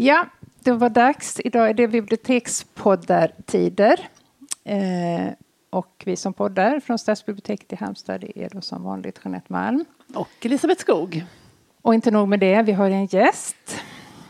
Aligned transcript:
Ja, 0.00 0.26
det 0.60 0.72
var 0.72 0.88
dags. 0.88 1.40
Idag 1.44 1.68
är 1.68 1.74
det 1.74 1.88
bibliotekspoddartider. 1.88 4.08
Eh, 4.64 5.28
och 5.70 6.02
vi 6.06 6.16
som 6.16 6.32
poddar 6.32 6.80
från 6.80 6.98
Stadsbiblioteket 6.98 7.72
i 7.72 7.76
Halmstad 7.76 8.20
det 8.20 8.38
är 8.38 8.50
då 8.50 8.60
som 8.60 8.82
vanligt 8.82 9.20
Jeanette 9.24 9.52
Malm. 9.52 9.84
Och 10.14 10.28
Elisabeth 10.42 10.80
Skog. 10.80 11.24
Och 11.82 11.94
inte 11.94 12.10
nog 12.10 12.28
med 12.28 12.40
det, 12.40 12.62
vi 12.62 12.72
har 12.72 12.90
en 12.90 13.06
gäst. 13.06 13.80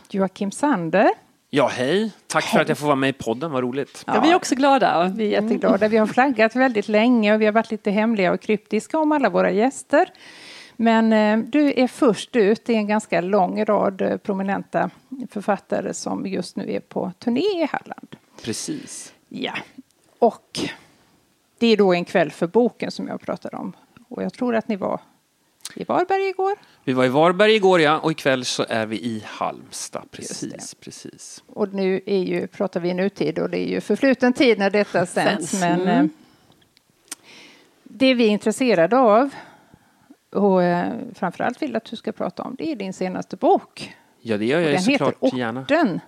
Joakim 0.09 0.51
Sander. 0.51 1.09
Ja, 1.49 1.67
hej. 1.67 2.11
Tack 2.27 2.43
hej. 2.43 2.51
för 2.51 2.59
att 2.61 2.69
jag 2.69 2.77
får 2.77 2.85
vara 2.85 2.95
med 2.95 3.09
i 3.09 3.13
podden, 3.13 3.51
vad 3.51 3.63
roligt. 3.63 4.03
Ja, 4.07 4.21
vi 4.21 4.31
är 4.31 4.35
också 4.35 4.55
glada. 4.55 5.11
Vi 5.15 5.35
är 5.35 5.41
jätteglada. 5.41 5.87
Vi 5.87 5.97
har 5.97 6.07
flaggat 6.07 6.55
väldigt 6.55 6.87
länge 6.87 7.33
och 7.33 7.41
vi 7.41 7.45
har 7.45 7.53
varit 7.53 7.71
lite 7.71 7.91
hemliga 7.91 8.33
och 8.33 8.41
kryptiska 8.41 8.99
om 8.99 9.11
alla 9.11 9.29
våra 9.29 9.51
gäster. 9.51 10.09
Men 10.81 11.13
eh, 11.13 11.37
du 11.49 11.73
är 11.75 11.87
först 11.87 12.35
ut 12.35 12.69
i 12.69 12.73
en 12.73 12.87
ganska 12.87 13.21
lång 13.21 13.65
rad 13.65 14.01
eh, 14.01 14.17
prominenta 14.17 14.89
författare 15.29 15.93
som 15.93 16.27
just 16.27 16.55
nu 16.55 16.71
är 16.71 16.79
på 16.79 17.11
turné 17.19 17.63
i 17.63 17.67
Halland. 17.71 18.15
Precis. 18.43 19.13
Ja, 19.29 19.53
och 20.19 20.59
det 21.57 21.67
är 21.67 21.77
då 21.77 21.93
en 21.93 22.05
kväll 22.05 22.31
för 22.31 22.47
boken 22.47 22.91
som 22.91 23.07
jag 23.07 23.21
pratade 23.21 23.57
om. 23.57 23.73
Och 24.09 24.23
jag 24.23 24.33
tror 24.33 24.55
att 24.55 24.67
ni 24.67 24.75
var 24.75 25.01
i 25.75 25.83
Varberg 25.83 26.29
igår. 26.29 26.55
Vi 26.83 26.93
var 26.93 27.05
i 27.05 27.09
Varberg 27.09 27.55
igår 27.55 27.81
ja, 27.81 27.99
och 27.99 28.11
ikväll 28.11 28.45
så 28.45 28.65
är 28.69 28.85
vi 28.85 28.97
i 28.97 29.23
Halmstad. 29.25 30.11
Precis, 30.11 30.75
precis. 30.75 31.43
Och 31.47 31.73
nu 31.73 32.01
är 32.05 32.23
ju, 32.23 32.47
pratar 32.47 32.79
vi 32.79 32.93
nutid 32.93 33.39
och 33.39 33.49
det 33.49 33.59
är 33.59 33.67
ju 33.67 33.81
förfluten 33.81 34.33
tid 34.33 34.59
när 34.59 34.69
detta 34.69 35.05
sänds. 35.05 35.59
Men 35.59 35.81
mm. 35.81 36.05
eh, 36.05 36.11
det 37.83 38.13
vi 38.13 38.23
är 38.23 38.29
intresserade 38.29 38.97
av 38.97 39.29
och 40.31 40.63
eh, 40.63 40.93
framförallt 41.15 41.61
vill 41.61 41.75
att 41.75 41.85
du 41.85 41.95
ska 41.95 42.11
prata 42.11 42.43
om 42.43 42.55
det 42.57 42.71
är 42.71 42.75
din 42.75 42.93
senaste 42.93 43.35
bok. 43.35 43.95
Ja, 44.21 44.37
det 44.37 44.45
gör 44.45 44.59
jag 44.59 44.71
den 44.71 44.81
såklart 44.81 45.15
heter 45.21 45.37
gärna. 45.37 45.61
Orten. 45.61 45.99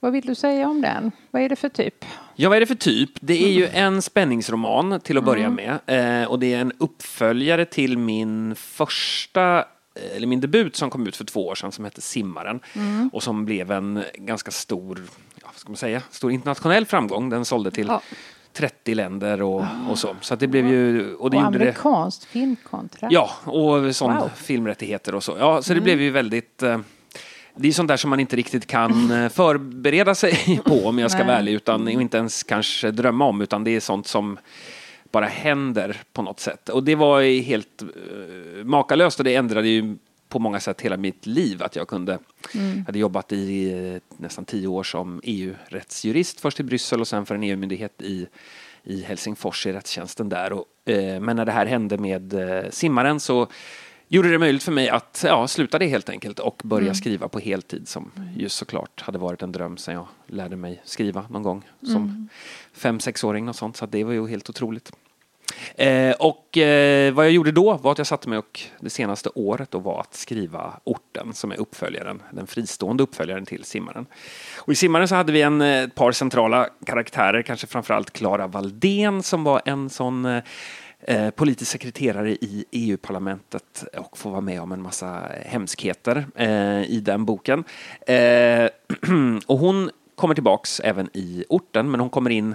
Vad 0.00 0.12
vill 0.12 0.26
du 0.26 0.34
säga 0.34 0.68
om 0.68 0.82
den? 0.82 1.12
Vad 1.30 1.42
är 1.42 1.48
det 1.48 1.56
för 1.56 1.68
typ? 1.68 2.04
Ja, 2.34 2.48
vad 2.48 2.56
är 2.56 2.60
det 2.60 2.66
för 2.66 2.74
typ? 2.74 3.10
Det 3.20 3.44
är 3.44 3.48
ju 3.48 3.66
en 3.66 4.02
spänningsroman 4.02 5.00
till 5.00 5.18
att 5.18 5.24
börja 5.24 5.46
mm. 5.46 5.80
med. 5.86 6.22
Eh, 6.22 6.30
och 6.30 6.38
det 6.38 6.54
är 6.54 6.60
en 6.60 6.72
uppföljare 6.78 7.64
till 7.64 7.98
min 7.98 8.54
första 8.54 9.58
eh, 9.58 10.16
eller 10.16 10.26
min 10.26 10.40
debut 10.40 10.76
som 10.76 10.90
kom 10.90 11.06
ut 11.06 11.16
för 11.16 11.24
två 11.24 11.46
år 11.46 11.54
sedan 11.54 11.72
som 11.72 11.84
hette 11.84 12.00
Simmaren 12.00 12.60
mm. 12.72 13.10
och 13.12 13.22
som 13.22 13.44
blev 13.44 13.70
en 13.70 14.04
ganska 14.14 14.50
stor, 14.50 15.02
ja, 15.34 15.46
vad 15.46 15.54
ska 15.54 15.68
man 15.68 15.76
säga, 15.76 16.02
stor 16.10 16.32
internationell 16.32 16.86
framgång. 16.86 17.30
Den 17.30 17.44
sålde 17.44 17.70
till 17.70 17.86
ja. 17.86 18.02
30 18.52 18.94
länder 18.94 19.42
och, 19.42 19.64
och 19.90 19.98
så. 19.98 20.16
Så 20.20 20.36
det 20.36 20.46
blev 20.46 20.66
ju... 20.66 21.14
Och, 21.14 21.30
det 21.30 21.36
och 21.36 21.42
amerikanskt 21.42 22.24
filmkontrakt. 22.24 23.12
Ja, 23.12 23.30
och 23.44 23.96
sån 23.96 24.16
wow. 24.16 24.30
filmrättigheter 24.36 25.14
och 25.14 25.24
så. 25.24 25.36
Ja, 25.38 25.62
så 25.62 25.72
det 25.72 25.78
mm. 25.78 25.84
blev 25.84 26.00
ju 26.00 26.10
väldigt... 26.10 26.62
Eh, 26.62 26.78
det 27.56 27.68
är 27.68 27.72
sånt 27.72 27.88
där 27.88 27.96
som 27.96 28.10
man 28.10 28.20
inte 28.20 28.36
riktigt 28.36 28.66
kan 28.66 29.10
eh, 29.10 29.28
förbereda 29.32 30.14
sig 30.14 30.60
på 30.64 30.86
om 30.86 30.98
jag 30.98 31.10
ska 31.10 31.24
vara 31.24 31.36
ärlig, 31.36 31.52
utan 31.52 31.88
inte 31.88 32.16
ens 32.16 32.42
kanske 32.42 32.90
drömma 32.90 33.24
om, 33.24 33.40
utan 33.40 33.64
det 33.64 33.70
är 33.70 33.80
sånt 33.80 34.06
som 34.06 34.38
bara 35.12 35.26
händer 35.26 35.96
på 36.12 36.22
något 36.22 36.40
sätt. 36.40 36.68
Och 36.68 36.84
det 36.84 36.94
var 36.94 37.42
helt 37.42 37.82
uh, 37.82 38.64
makalöst 38.64 39.18
och 39.18 39.24
det 39.24 39.34
ändrade 39.34 39.68
ju 39.68 39.96
på 40.30 40.38
många 40.38 40.60
sätt 40.60 40.80
hela 40.80 40.96
mitt 40.96 41.26
liv. 41.26 41.62
Att 41.62 41.76
jag 41.76 41.88
kunde, 41.88 42.18
mm. 42.54 42.84
hade 42.86 42.98
jobbat 42.98 43.32
i 43.32 43.74
uh, 43.74 44.00
nästan 44.16 44.44
tio 44.44 44.66
år 44.66 44.82
som 44.82 45.20
EU-rättsjurist, 45.24 46.40
först 46.40 46.60
i 46.60 46.62
Bryssel 46.62 47.00
och 47.00 47.08
sen 47.08 47.26
för 47.26 47.34
en 47.34 47.42
EU-myndighet 47.42 48.02
i, 48.02 48.26
i 48.84 49.02
Helsingfors 49.02 49.66
i 49.66 49.72
rättstjänsten 49.72 50.28
där. 50.28 50.52
Och, 50.52 50.64
uh, 50.90 51.20
men 51.20 51.36
när 51.36 51.44
det 51.44 51.52
här 51.52 51.66
hände 51.66 51.98
med 51.98 52.34
simmaren 52.70 53.20
så 53.20 53.48
gjorde 54.12 54.30
det 54.30 54.38
möjligt 54.38 54.62
för 54.62 54.72
mig 54.72 54.88
att 54.88 55.24
ja, 55.26 55.48
sluta 55.48 55.78
det 55.78 55.86
helt 55.86 56.08
enkelt 56.08 56.38
och 56.38 56.62
börja 56.64 56.82
mm. 56.82 56.94
skriva 56.94 57.28
på 57.28 57.38
heltid 57.38 57.88
som 57.88 58.10
just 58.36 58.56
såklart 58.56 59.00
hade 59.00 59.18
varit 59.18 59.42
en 59.42 59.52
dröm 59.52 59.76
sen 59.76 59.94
jag 59.94 60.06
lärde 60.26 60.56
mig 60.56 60.80
skriva 60.84 61.26
någon 61.30 61.42
gång 61.42 61.62
som 61.80 61.96
mm. 61.96 62.28
fem, 62.72 63.00
sexåring 63.00 63.48
och 63.48 63.56
sånt. 63.56 63.76
Så 63.76 63.86
det 63.86 64.04
var 64.04 64.12
ju 64.12 64.28
helt 64.28 64.50
otroligt. 64.50 64.92
Eh, 65.74 66.12
och 66.12 66.58
eh, 66.58 67.12
vad 67.12 67.24
jag 67.24 67.32
gjorde 67.32 67.52
då 67.52 67.76
var 67.76 67.92
att 67.92 67.98
jag 67.98 68.06
satte 68.06 68.28
mig 68.28 68.38
och 68.38 68.60
det 68.80 68.90
senaste 68.90 69.28
året 69.34 69.70
då 69.70 69.78
var 69.78 70.00
att 70.00 70.14
skriva 70.14 70.80
Orten 70.84 71.32
som 71.32 71.52
är 71.52 71.60
uppföljaren, 71.60 72.22
den 72.32 72.46
fristående 72.46 73.02
uppföljaren 73.02 73.46
till 73.46 73.64
Simmaren. 73.64 74.06
Och 74.58 74.72
i 74.72 74.76
Simmaren 74.76 75.08
så 75.08 75.14
hade 75.14 75.32
vi 75.32 75.42
en, 75.42 75.60
eh, 75.60 75.82
ett 75.82 75.94
par 75.94 76.12
centrala 76.12 76.68
karaktärer, 76.86 77.42
kanske 77.42 77.66
framförallt 77.66 78.10
Klara 78.10 78.46
Valdén 78.46 79.22
som 79.22 79.44
var 79.44 79.62
en 79.64 79.90
sån 79.90 80.24
eh, 80.24 80.42
Eh, 81.02 81.30
politisk 81.30 81.70
sekreterare 81.70 82.30
i 82.30 82.64
EU-parlamentet 82.70 83.84
och 83.96 84.18
får 84.18 84.30
vara 84.30 84.40
med 84.40 84.60
om 84.60 84.72
en 84.72 84.82
massa 84.82 85.22
hemskheter 85.44 86.26
eh, 86.34 86.82
i 86.82 87.00
den 87.04 87.24
boken. 87.24 87.64
Eh, 88.06 88.68
och 89.46 89.58
hon 89.58 89.90
kommer 90.14 90.34
tillbaks 90.34 90.80
även 90.80 91.08
i 91.12 91.44
orten, 91.48 91.90
men 91.90 92.00
hon 92.00 92.10
kommer 92.10 92.30
in 92.30 92.54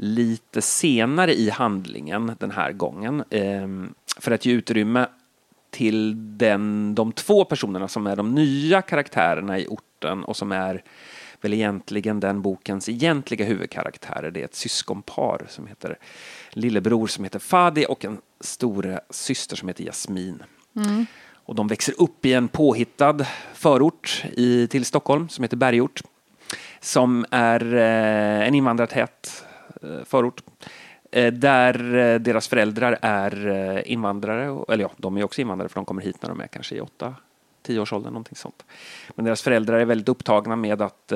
lite 0.00 0.62
senare 0.62 1.34
i 1.34 1.50
handlingen 1.50 2.36
den 2.38 2.50
här 2.50 2.72
gången 2.72 3.24
eh, 3.30 3.68
för 4.18 4.30
att 4.30 4.46
ge 4.46 4.52
utrymme 4.52 5.06
till 5.70 6.14
den, 6.38 6.94
de 6.94 7.12
två 7.12 7.44
personerna 7.44 7.88
som 7.88 8.06
är 8.06 8.16
de 8.16 8.34
nya 8.34 8.82
karaktärerna 8.82 9.58
i 9.58 9.66
orten 9.66 10.24
och 10.24 10.36
som 10.36 10.52
är 10.52 10.82
väl 11.40 11.54
egentligen 11.54 12.20
den 12.20 12.42
bokens 12.42 12.88
egentliga 12.88 13.44
huvudkaraktärer. 13.44 14.30
Det 14.30 14.40
är 14.40 14.44
ett 14.44 14.54
syskonpar 14.54 15.46
som 15.48 15.66
heter 15.66 15.98
lillebror 16.50 17.06
som 17.06 17.24
heter 17.24 17.38
Fadi 17.38 17.86
och 17.88 18.04
en 18.04 18.18
stora 18.40 19.00
syster 19.10 19.56
som 19.56 19.68
heter 19.68 19.84
Jasmin. 19.84 20.42
Mm. 20.76 21.06
Och 21.32 21.54
de 21.54 21.68
växer 21.68 21.94
upp 22.02 22.26
i 22.26 22.32
en 22.32 22.48
påhittad 22.48 23.26
förort 23.54 24.24
i, 24.32 24.66
till 24.66 24.84
Stockholm 24.84 25.28
som 25.28 25.44
heter 25.44 25.56
Bergort. 25.56 26.02
Som 26.80 27.26
är 27.30 27.74
eh, 27.74 28.46
en 28.48 28.54
invandrartät 28.54 29.44
Eh, 29.82 30.04
förort. 30.04 30.42
Eh, 31.10 31.32
där 31.32 31.94
eh, 31.96 32.20
deras 32.20 32.48
föräldrar 32.48 32.98
är 33.02 33.82
invandrare, 33.88 34.64
eller 34.68 34.84
ja, 34.84 34.90
de 34.96 35.16
är 35.16 35.22
också 35.22 35.40
invandrare 35.40 35.68
för 35.68 35.74
de 35.74 35.84
kommer 35.84 36.02
hit 36.02 36.22
när 36.22 36.28
de 36.28 36.40
är 36.40 36.46
kanske 36.46 36.74
i 36.74 36.80
åtta, 36.80 37.14
tioårsåldern, 37.62 38.12
någonting 38.12 38.36
sånt. 38.36 38.64
Men 39.14 39.24
deras 39.24 39.42
föräldrar 39.42 39.78
är 39.78 39.84
väldigt 39.84 40.08
upptagna 40.08 40.56
med 40.56 40.82
att 40.82 41.12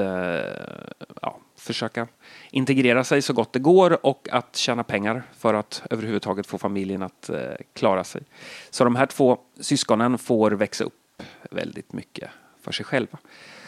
ja, 1.23 1.39
försöka 1.57 2.09
integrera 2.51 3.05
sig 3.05 3.23
så 3.23 3.33
gott 3.33 3.53
det 3.53 3.59
går 3.59 4.07
och 4.07 4.29
att 4.33 4.57
tjäna 4.57 4.85
pengar 4.85 5.23
för 5.39 5.55
att 5.55 5.83
överhuvudtaget 5.91 6.47
få 6.47 6.59
familjen 6.59 7.03
att 7.03 7.31
klara 7.73 8.05
sig. 8.05 8.23
Så 8.71 8.85
de 8.85 8.97
här 8.97 9.07
två 9.07 9.39
syskonen 9.61 10.19
får 10.19 10.51
växa 10.51 10.85
upp 10.85 11.23
väldigt 11.51 11.93
mycket 11.93 12.31
för 12.63 12.73
sig 12.73 12.85
själva. 12.85 13.19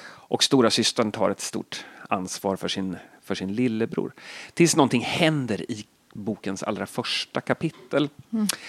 Och 0.06 0.42
stora 0.42 0.70
systern 0.70 1.12
tar 1.12 1.30
ett 1.30 1.40
stort 1.40 1.84
ansvar 2.08 2.56
för 2.56 2.68
sin, 2.68 2.96
för 3.24 3.34
sin 3.34 3.52
lillebror. 3.52 4.12
Tills 4.54 4.76
någonting 4.76 5.02
händer 5.02 5.70
i 5.70 5.84
bokens 6.14 6.62
allra 6.62 6.86
första 6.86 7.40
kapitel. 7.40 8.08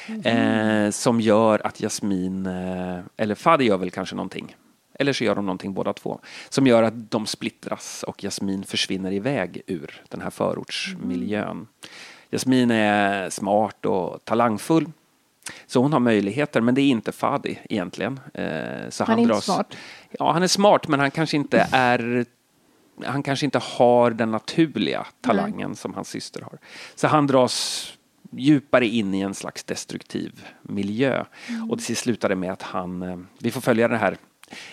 Mm. 0.08 0.86
Eh, 0.86 0.92
som 0.92 1.22
gör 1.22 1.68
att 1.68 1.80
Jasmin, 1.80 2.46
eh, 2.46 3.00
eller 3.18 3.36
Fadi 3.36 3.66
gör 3.66 3.78
väl 3.78 3.92
kanske 3.92 4.16
någonting, 4.16 4.56
eller 5.00 5.14
så 5.14 5.24
gör 5.24 5.36
de 5.36 5.46
någonting 5.46 5.74
båda 5.74 5.94
två, 5.94 6.20
som 6.50 6.68
gör 6.68 6.84
att 6.84 7.12
de 7.12 7.26
splittras 7.26 8.04
och 8.04 8.24
Jasmin 8.24 8.64
försvinner 8.64 9.12
iväg 9.12 9.62
ur 9.68 10.04
den 10.10 10.22
här 10.22 10.30
förortsmiljön. 10.30 11.52
Mm. 11.52 11.68
Jasmin 12.32 12.72
är 12.72 13.30
smart 13.30 13.86
och 13.86 14.26
talangfull. 14.26 14.86
Så 15.68 15.82
hon 15.82 15.94
har 15.94 16.00
möjligheter, 16.00 16.62
men 16.62 16.76
det 16.76 16.82
är 16.82 16.90
inte 16.90 17.12
Fadi 17.12 17.60
egentligen. 17.70 18.20
Eh, 18.34 18.90
så 18.90 19.04
han, 19.04 19.16
han 19.16 19.20
är 19.20 19.28
dras, 19.28 19.36
inte 19.36 19.46
smart? 19.46 19.76
Ja, 20.20 20.32
han 20.32 20.44
är 20.44 20.48
smart, 20.48 20.88
men 20.88 21.00
han 21.00 21.12
kanske 21.12 21.38
inte 21.38 21.68
är 21.72 22.26
han 23.04 23.24
kanske 23.24 23.46
inte 23.46 23.60
har 23.60 24.12
den 24.12 24.32
naturliga 24.32 25.08
talangen 25.22 25.70
Nej. 25.70 25.78
som 25.78 25.94
hans 25.94 26.10
syster 26.10 26.42
har. 26.42 26.58
Så 26.96 27.08
han 27.08 27.28
dras 27.28 27.88
djupare 28.32 28.88
in 28.88 29.14
i 29.14 29.22
en 29.22 29.34
slags 29.34 29.64
destruktiv 29.64 30.46
miljö. 30.62 31.26
Mm. 31.50 31.72
Och 31.72 31.78
det 31.78 31.96
slutade 31.96 32.36
med 32.36 32.52
att 32.52 32.62
han, 32.62 33.02
eh, 33.02 33.18
vi 33.40 33.52
får 33.52 33.62
följa 33.62 33.88
det 33.88 33.98
här 33.98 34.18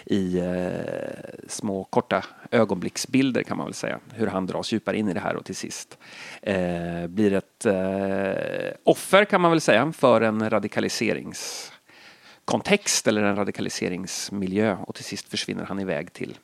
i 0.06 0.38
eh, 0.38 1.46
små 1.48 1.84
korta 1.84 2.24
ögonblicksbilder 2.50 3.42
kan 3.42 3.56
man 3.56 3.66
väl 3.66 3.74
säga. 3.74 4.00
Hur 4.14 4.26
han 4.26 4.46
dras 4.46 4.72
djupare 4.72 4.98
in 4.98 5.08
i 5.08 5.14
det 5.14 5.20
här 5.20 5.36
och 5.36 5.44
till 5.44 5.56
sist 5.56 5.98
eh, 6.42 7.06
blir 7.06 7.32
ett 7.32 7.66
eh, 7.66 8.72
offer 8.84 9.24
kan 9.24 9.40
man 9.40 9.50
väl 9.50 9.60
säga 9.60 9.92
för 9.92 10.20
en 10.20 10.50
radikaliseringskontext 10.50 13.06
eller 13.06 13.22
en 13.22 13.36
radikaliseringsmiljö 13.36 14.76
och 14.76 14.94
till 14.94 15.04
sist 15.04 15.28
försvinner 15.28 15.64
han 15.64 15.80
iväg 15.80 16.12
till 16.12 16.38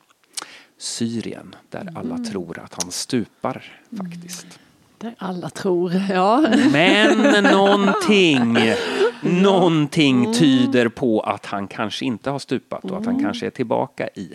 Syrien 0.78 1.56
där 1.70 1.80
mm. 1.80 1.96
alla 1.96 2.18
tror 2.18 2.58
att 2.58 2.82
han 2.82 2.90
stupar 2.90 3.64
faktiskt. 3.98 4.44
Mm. 4.44 4.58
Där 4.98 5.14
alla 5.18 5.50
tror, 5.50 5.92
ja. 6.10 6.44
Men 6.72 7.44
någonting, 7.44 8.56
någonting 9.20 10.24
mm. 10.24 10.34
tyder 10.34 10.88
på 10.88 11.20
att 11.20 11.46
han 11.46 11.68
kanske 11.68 12.04
inte 12.04 12.30
har 12.30 12.38
stupat 12.38 12.84
och 12.84 12.98
att 12.98 13.04
han 13.04 13.14
mm. 13.14 13.24
kanske 13.24 13.46
är 13.46 13.50
tillbaka 13.50 14.08
i 14.08 14.32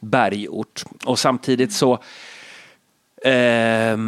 bergort. 0.00 0.84
Och 1.04 1.18
samtidigt 1.18 1.72
så 1.72 1.98
eh, 3.24 3.98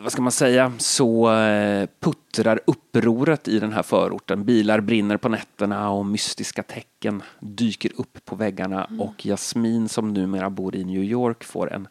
vad 0.00 0.12
ska 0.12 0.22
man 0.22 0.32
säga, 0.32 0.72
så 0.78 1.32
eh, 1.32 1.88
puttrar 2.00 2.60
upproret 2.66 3.48
i 3.48 3.58
den 3.58 3.72
här 3.72 3.82
förorten. 3.82 4.44
Bilar 4.44 4.80
brinner 4.80 5.16
på 5.16 5.28
nätterna 5.28 5.90
och 5.90 6.06
mystiska 6.06 6.62
tecken 6.62 7.22
dyker 7.40 7.92
upp 7.96 8.24
på 8.24 8.36
väggarna 8.36 8.84
mm. 8.84 9.00
och 9.00 9.26
Jasmin 9.26 9.88
som 9.88 10.12
numera 10.12 10.50
bor 10.50 10.74
i 10.74 10.84
New 10.84 11.02
York 11.02 11.44
får 11.44 11.72
en 11.72 11.88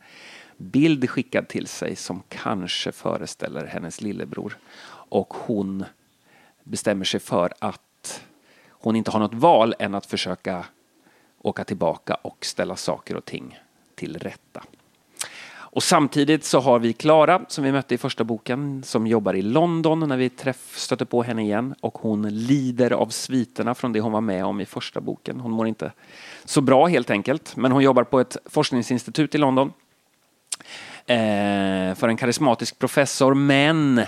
bild 0.57 1.09
skickad 1.09 1.47
till 1.47 1.67
sig 1.67 1.95
som 1.95 2.23
kanske 2.29 2.91
föreställer 2.91 3.65
hennes 3.65 4.01
lillebror. 4.01 4.57
Och 5.09 5.33
hon 5.33 5.85
bestämmer 6.63 7.05
sig 7.05 7.19
för 7.19 7.53
att 7.59 8.21
hon 8.69 8.95
inte 8.95 9.11
har 9.11 9.19
något 9.19 9.33
val 9.33 9.75
än 9.79 9.95
att 9.95 10.05
försöka 10.05 10.65
åka 11.41 11.63
tillbaka 11.63 12.15
och 12.15 12.45
ställa 12.45 12.75
saker 12.75 13.15
och 13.15 13.25
ting 13.25 13.59
till 13.95 14.17
rätta. 14.17 14.63
Och 15.69 15.83
samtidigt 15.83 16.43
så 16.43 16.59
har 16.59 16.79
vi 16.79 16.93
Klara, 16.93 17.41
som 17.47 17.63
vi 17.63 17.71
mötte 17.71 17.95
i 17.95 17.97
första 17.97 18.23
boken, 18.23 18.83
som 18.83 19.07
jobbar 19.07 19.33
i 19.33 19.41
London 19.41 19.99
när 19.99 20.17
vi 20.17 20.29
träff, 20.29 20.77
stötte 20.77 21.05
på 21.05 21.23
henne 21.23 21.41
igen. 21.41 21.75
Och 21.81 21.97
hon 21.97 22.29
lider 22.29 22.91
av 22.91 23.07
sviterna 23.07 23.75
från 23.75 23.93
det 23.93 23.99
hon 23.99 24.11
var 24.11 24.21
med 24.21 24.45
om 24.45 24.61
i 24.61 24.65
första 24.65 25.01
boken. 25.01 25.39
Hon 25.39 25.51
mår 25.51 25.67
inte 25.67 25.91
så 26.45 26.61
bra 26.61 26.87
helt 26.87 27.09
enkelt, 27.09 27.55
men 27.55 27.71
hon 27.71 27.83
jobbar 27.83 28.03
på 28.03 28.19
ett 28.19 28.37
forskningsinstitut 28.45 29.35
i 29.35 29.37
London. 29.37 29.73
Eh, 31.05 31.95
för 31.95 32.07
en 32.07 32.17
karismatisk 32.17 32.79
professor, 32.79 33.33
men 33.33 34.01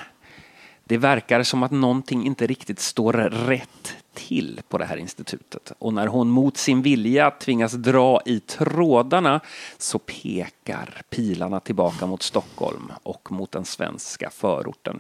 det 0.84 0.98
verkar 0.98 1.44
som 1.44 1.64
att 1.64 1.72
någonting 1.72 2.26
inte 2.26 2.48
riktigt 2.48 2.80
står 2.80 3.14
rätt 3.48 3.96
till 4.14 4.62
på 4.70 4.78
det 4.78 4.86
här 4.86 4.98
institutet. 4.98 5.72
Och 5.80 5.94
när 5.94 6.08
hon 6.08 6.30
mot 6.30 6.58
sin 6.58 6.82
vilja 6.82 7.32
tvingas 7.32 7.74
dra 7.74 8.22
i 8.26 8.40
trådarna 8.40 9.40
så 9.78 10.00
pekar 10.00 11.02
pilarna 11.10 11.60
tillbaka 11.60 12.06
mot 12.06 12.22
Stockholm 12.22 12.92
och 13.04 13.32
mot 13.32 13.52
den 13.52 13.66
svenska 13.66 14.30
förorten. 14.30 15.00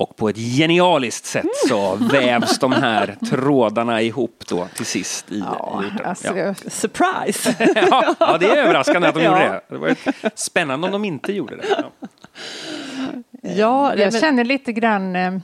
Och 0.00 0.16
på 0.16 0.28
ett 0.28 0.36
genialiskt 0.36 1.26
sätt 1.26 1.46
så 1.68 1.96
vävs 1.96 2.58
de 2.58 2.72
här 2.72 3.16
trådarna 3.30 4.02
ihop 4.02 4.44
då 4.48 4.68
till 4.76 4.86
sist 4.86 5.32
i, 5.32 5.38
ja, 5.38 5.84
i 5.84 6.02
alltså, 6.04 6.36
ja. 6.36 6.54
Surprise! 6.54 7.56
ja, 7.90 8.14
ja, 8.20 8.38
det 8.38 8.46
är 8.46 8.56
överraskande 8.64 9.08
att 9.08 9.14
de 9.14 9.22
ja. 9.22 9.30
gjorde 9.30 9.44
det. 9.44 9.60
Det 9.68 9.78
var 9.78 9.96
spännande 10.34 10.86
om 10.86 10.92
de 10.92 11.04
inte 11.04 11.32
gjorde 11.32 11.56
det. 11.56 11.66
Ja, 11.68 11.90
ja 13.42 13.94
jag 13.94 14.20
känner 14.20 14.44
lite 14.44 14.72
grann 14.72 15.16
eh, 15.16 15.38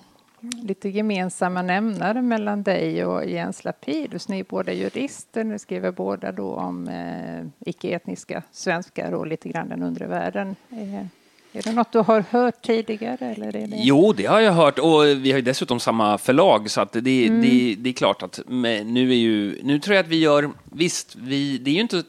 lite 0.63 0.89
gemensamma 0.89 1.63
nämnare 1.63 2.23
mellan 2.23 2.63
dig 2.63 3.05
och 3.05 3.27
Jens 3.27 3.65
Lapidus. 3.65 4.29
Ni 4.29 4.39
är 4.39 4.45
båda 4.49 4.73
jurister, 4.73 5.45
ni 5.45 5.59
skriver 5.59 5.91
båda 5.91 6.33
då 6.33 6.55
om 6.55 6.89
eh, 6.89 7.69
icke-etniska 7.71 8.43
svenskar 8.53 9.13
och 9.13 9.27
lite 9.27 9.49
grann 9.49 9.69
den 9.69 9.83
undre 9.83 10.07
världen. 10.07 10.57
Eh, 10.71 11.07
är 11.53 11.63
det 11.63 11.73
något 11.73 11.93
du 11.93 11.99
har 11.99 12.25
hört 12.31 12.63
tidigare? 12.63 13.27
Eller 13.27 13.47
är 13.57 13.67
det... 13.67 13.77
Jo, 13.77 14.13
det 14.13 14.27
har 14.27 14.41
jag 14.41 14.53
hört 14.53 14.79
och 14.79 15.05
vi 15.05 15.33
har 15.33 15.41
dessutom 15.41 15.81
samma 15.81 16.19
förlag 16.19 16.71
så 16.71 16.81
att 16.81 16.93
det, 16.93 17.27
mm. 17.27 17.43
det, 17.43 17.75
det 17.79 17.91
är 17.91 17.95
klart 17.95 18.23
att 18.23 18.41
nu 18.47 19.11
är 19.11 19.17
ju, 19.17 19.63
nu 19.63 19.79
tror 19.81 19.97
jag 19.97 20.03
att 20.03 20.11
vi 20.11 20.21
gör, 20.21 20.51
visst, 20.65 21.17
vi, 21.17 21.59
det 21.59 21.71
är 21.71 21.75
ju 21.75 21.81
inte, 21.81 22.03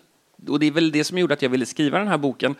och 0.47 0.59
det 0.59 0.65
är 0.65 0.71
väl 0.71 0.91
det 0.91 1.03
som 1.03 1.17
gjorde 1.17 1.33
att 1.33 1.41
jag 1.41 1.49
ville 1.49 1.65
skriva 1.65 1.99
den 1.99 2.07
här 2.07 2.17
boken, 2.17 2.55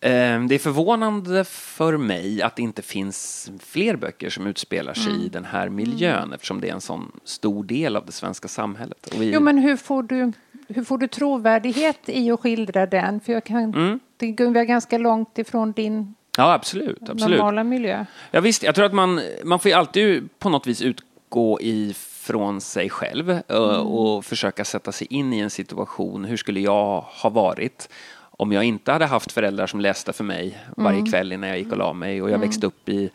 det 0.00 0.54
är 0.54 0.58
förvånande 0.58 1.44
för 1.44 1.96
mig 1.96 2.42
att 2.42 2.56
det 2.56 2.62
inte 2.62 2.82
finns 2.82 3.50
fler 3.58 3.96
böcker 3.96 4.30
som 4.30 4.46
utspelar 4.46 4.94
sig 4.94 5.12
mm. 5.12 5.26
i 5.26 5.28
den 5.28 5.44
här 5.44 5.68
miljön 5.68 6.22
mm. 6.22 6.32
eftersom 6.32 6.60
det 6.60 6.68
är 6.68 6.72
en 6.72 6.80
sån 6.80 7.12
stor 7.24 7.64
del 7.64 7.96
av 7.96 8.06
det 8.06 8.12
svenska 8.12 8.48
samhället. 8.48 9.14
Vi... 9.18 9.32
Jo, 9.32 9.40
men 9.40 9.58
hur 9.58 9.76
får, 9.76 10.02
du, 10.02 10.32
hur 10.68 10.84
får 10.84 10.98
du 10.98 11.08
trovärdighet 11.08 11.98
i 12.06 12.30
att 12.30 12.40
skildra 12.40 12.86
den? 12.86 13.20
För 13.20 13.32
jag 13.32 13.44
kan, 13.44 13.74
mm. 13.74 14.00
det 14.16 14.30
går 14.30 14.64
ganska 14.64 14.98
långt 14.98 15.38
ifrån 15.38 15.72
din 15.72 16.14
ja, 16.36 16.52
absolut, 16.52 17.08
absolut. 17.08 17.38
normala 17.38 17.64
miljö. 17.64 18.04
Ja, 18.30 18.40
visst, 18.40 18.62
jag 18.62 18.74
tror 18.74 18.84
att 18.86 18.94
man, 18.94 19.20
man 19.44 19.58
får 19.58 19.70
alltid 19.70 20.28
på 20.38 20.48
något 20.48 20.66
vis 20.66 20.82
utgå 20.82 21.58
ifrån 21.60 22.60
sig 22.60 22.90
själv 22.90 23.30
mm. 23.30 23.86
och 23.86 24.24
försöka 24.24 24.64
sätta 24.64 24.92
sig 24.92 25.06
in 25.10 25.32
i 25.32 25.38
en 25.38 25.50
situation. 25.50 26.24
Hur 26.24 26.36
skulle 26.36 26.60
jag 26.60 27.00
ha 27.00 27.30
varit? 27.30 27.88
Om 28.40 28.52
jag 28.52 28.64
inte 28.64 28.92
hade 28.92 29.06
haft 29.06 29.32
föräldrar 29.32 29.66
som 29.66 29.80
läste 29.80 30.12
för 30.12 30.24
mig 30.24 30.58
varje 30.76 30.98
mm. 30.98 31.10
kväll 31.10 31.32
innan 31.32 31.48
jag 31.48 31.58
gick 31.58 31.72
och 31.72 31.78
la 31.78 31.92
mig 31.92 32.22
och 32.22 32.28
jag 32.28 32.34
mm. 32.34 32.48
växte 32.48 32.66
upp 32.66 32.88
i 32.88 33.10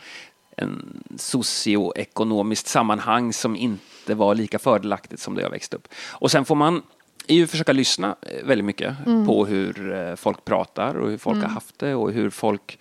en 0.58 1.04
socioekonomiskt 1.18 2.68
sammanhang 2.68 3.34
som 3.34 3.56
inte 3.56 4.16
var 4.16 4.36
lika 4.36 4.60
fördelaktigt 4.60 5.22
som 5.22 5.36
det 5.36 5.42
jag 5.42 5.50
växte 5.50 5.76
upp. 5.76 5.88
Och 6.12 6.32
sen 6.32 6.46
får 6.46 6.56
man 6.56 6.82
ju 7.28 7.48
försöka 7.48 7.74
lyssna 7.74 8.16
eh, 8.22 8.46
väldigt 8.46 8.66
mycket 8.66 8.96
mm. 9.06 9.28
på 9.28 9.46
hur 9.46 9.94
eh, 9.94 10.16
folk 10.16 10.46
pratar 10.46 10.96
och 10.96 11.10
hur 11.10 11.18
folk 11.18 11.36
mm. 11.36 11.48
har 11.48 11.54
haft 11.54 11.80
det 11.80 11.96
och 11.96 12.12
hur 12.12 12.30
folk 12.30 12.80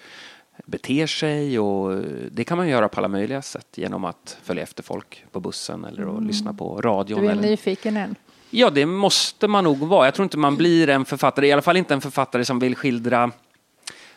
beter 0.64 1.06
sig 1.06 1.58
och 1.58 2.02
det 2.30 2.44
kan 2.44 2.58
man 2.58 2.68
göra 2.68 2.88
på 2.88 3.00
alla 3.00 3.08
möjliga 3.08 3.42
sätt 3.42 3.68
genom 3.74 4.04
att 4.04 4.38
följa 4.42 4.62
efter 4.62 4.82
folk 4.82 5.24
på 5.32 5.40
bussen 5.40 5.84
eller 5.84 6.02
att 6.02 6.08
mm. 6.08 6.26
lyssna 6.26 6.54
på 6.54 6.80
radion. 6.80 7.20
Du 7.20 7.26
är 7.26 7.32
eller... 7.32 7.42
nyfiken 7.42 7.96
än? 7.96 8.14
Ja, 8.56 8.70
det 8.70 8.86
måste 8.86 9.48
man 9.48 9.64
nog 9.64 9.78
vara. 9.78 10.06
Jag 10.06 10.14
tror 10.14 10.24
inte 10.24 10.38
man 10.38 10.56
blir 10.56 10.88
en 10.88 11.04
författare, 11.04 11.46
i 11.46 11.52
alla 11.52 11.62
fall 11.62 11.76
inte 11.76 11.94
en 11.94 12.00
författare 12.00 12.44
som 12.44 12.58
vill 12.58 12.76
skildra 12.76 13.30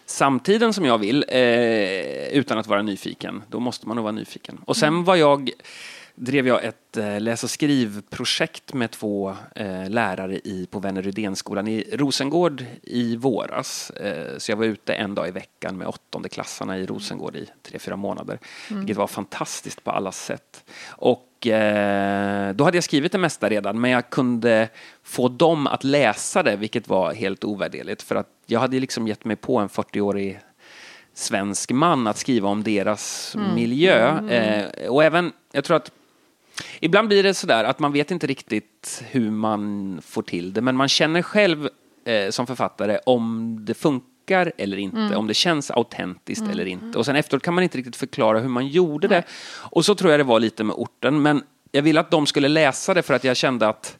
samtiden 0.05 0.73
som 0.73 0.85
jag 0.85 0.97
vill, 0.97 1.25
eh, 1.27 2.27
utan 2.27 2.57
att 2.57 2.67
vara 2.67 2.81
nyfiken. 2.81 3.43
Då 3.49 3.59
måste 3.59 3.87
man 3.87 3.95
nog 3.95 4.03
vara 4.03 4.11
nyfiken. 4.11 4.61
Och 4.65 4.77
sen 4.77 5.03
var 5.03 5.15
jag 5.15 5.51
drev 6.19 6.47
jag 6.47 6.63
ett 6.63 6.97
eh, 6.97 7.21
läs 7.21 7.43
och 7.43 7.49
skrivprojekt 7.49 8.73
med 8.73 8.91
två 8.91 9.35
eh, 9.55 9.89
lärare 9.89 10.35
i, 10.35 10.67
på 10.71 10.79
Vännerydénskolan 10.79 11.67
i 11.67 11.83
Rosengård 11.93 12.65
i 12.83 13.15
våras. 13.15 13.89
Eh, 13.91 14.37
så 14.37 14.51
jag 14.51 14.57
var 14.57 14.65
ute 14.65 14.93
en 14.93 15.15
dag 15.15 15.27
i 15.27 15.31
veckan 15.31 15.77
med 15.77 15.87
åttonde 15.87 16.29
klassarna 16.29 16.77
i 16.77 16.85
Rosengård 16.85 17.35
i 17.35 17.47
tre, 17.63 17.79
fyra 17.79 17.95
månader. 17.95 18.39
Mm. 18.69 18.79
Vilket 18.79 18.97
var 18.97 19.07
fantastiskt 19.07 19.83
på 19.83 19.91
alla 19.91 20.11
sätt. 20.11 20.63
Och 20.89 21.23
då 22.55 22.63
hade 22.63 22.77
jag 22.77 22.83
skrivit 22.83 23.11
det 23.11 23.17
mesta 23.17 23.49
redan, 23.49 23.81
men 23.81 23.91
jag 23.91 24.09
kunde 24.09 24.69
få 25.03 25.29
dem 25.29 25.67
att 25.67 25.83
läsa 25.83 26.43
det, 26.43 26.55
vilket 26.55 26.87
var 26.87 27.13
helt 27.13 27.43
ovärderligt. 27.43 28.01
För 28.01 28.15
att 28.15 28.27
jag 28.45 28.59
hade 28.59 28.79
liksom 28.79 29.07
gett 29.07 29.25
mig 29.25 29.35
på 29.35 29.57
en 29.57 29.69
40-årig 29.69 30.39
svensk 31.13 31.71
man 31.71 32.07
att 32.07 32.17
skriva 32.17 32.49
om 32.49 32.63
deras 32.63 33.35
mm. 33.35 33.55
miljö. 33.55 34.09
Mm. 34.09 34.29
Eh, 34.29 34.89
och 34.89 35.03
även, 35.03 35.31
jag 35.51 35.63
tror 35.63 35.77
att 35.77 35.91
Ibland 36.79 37.07
blir 37.07 37.23
det 37.23 37.33
sådär 37.33 37.63
att 37.63 37.79
man 37.79 37.93
vet 37.93 38.11
inte 38.11 38.27
riktigt 38.27 39.03
hur 39.09 39.31
man 39.31 39.99
får 40.05 40.21
till 40.21 40.53
det, 40.53 40.61
men 40.61 40.75
man 40.75 40.87
känner 40.87 41.21
själv 41.21 41.69
eh, 42.05 42.29
som 42.29 42.47
författare 42.47 42.99
om 43.05 43.57
det 43.65 43.73
funkar 43.73 44.51
eller 44.57 44.77
inte, 44.77 44.97
mm. 44.97 45.17
om 45.17 45.27
det 45.27 45.33
känns 45.33 45.71
autentiskt 45.71 46.41
mm. 46.41 46.51
eller 46.51 46.65
inte. 46.65 46.97
Och 46.97 47.05
sen 47.05 47.15
efteråt 47.15 47.43
kan 47.43 47.53
man 47.53 47.63
inte 47.63 47.77
riktigt 47.77 47.95
förklara 47.95 48.39
hur 48.39 48.49
man 48.49 48.67
gjorde 48.67 49.07
det. 49.07 49.23
Och 49.57 49.85
så 49.85 49.95
tror 49.95 50.11
jag 50.11 50.19
det 50.19 50.23
var 50.23 50.39
lite 50.39 50.63
med 50.63 50.75
orten, 50.75 51.21
men 51.21 51.43
jag 51.71 51.81
ville 51.81 51.99
att 51.99 52.11
de 52.11 52.25
skulle 52.25 52.47
läsa 52.47 52.93
det 52.93 53.01
för 53.01 53.13
att 53.13 53.23
jag 53.23 53.37
kände 53.37 53.67
att 53.67 53.97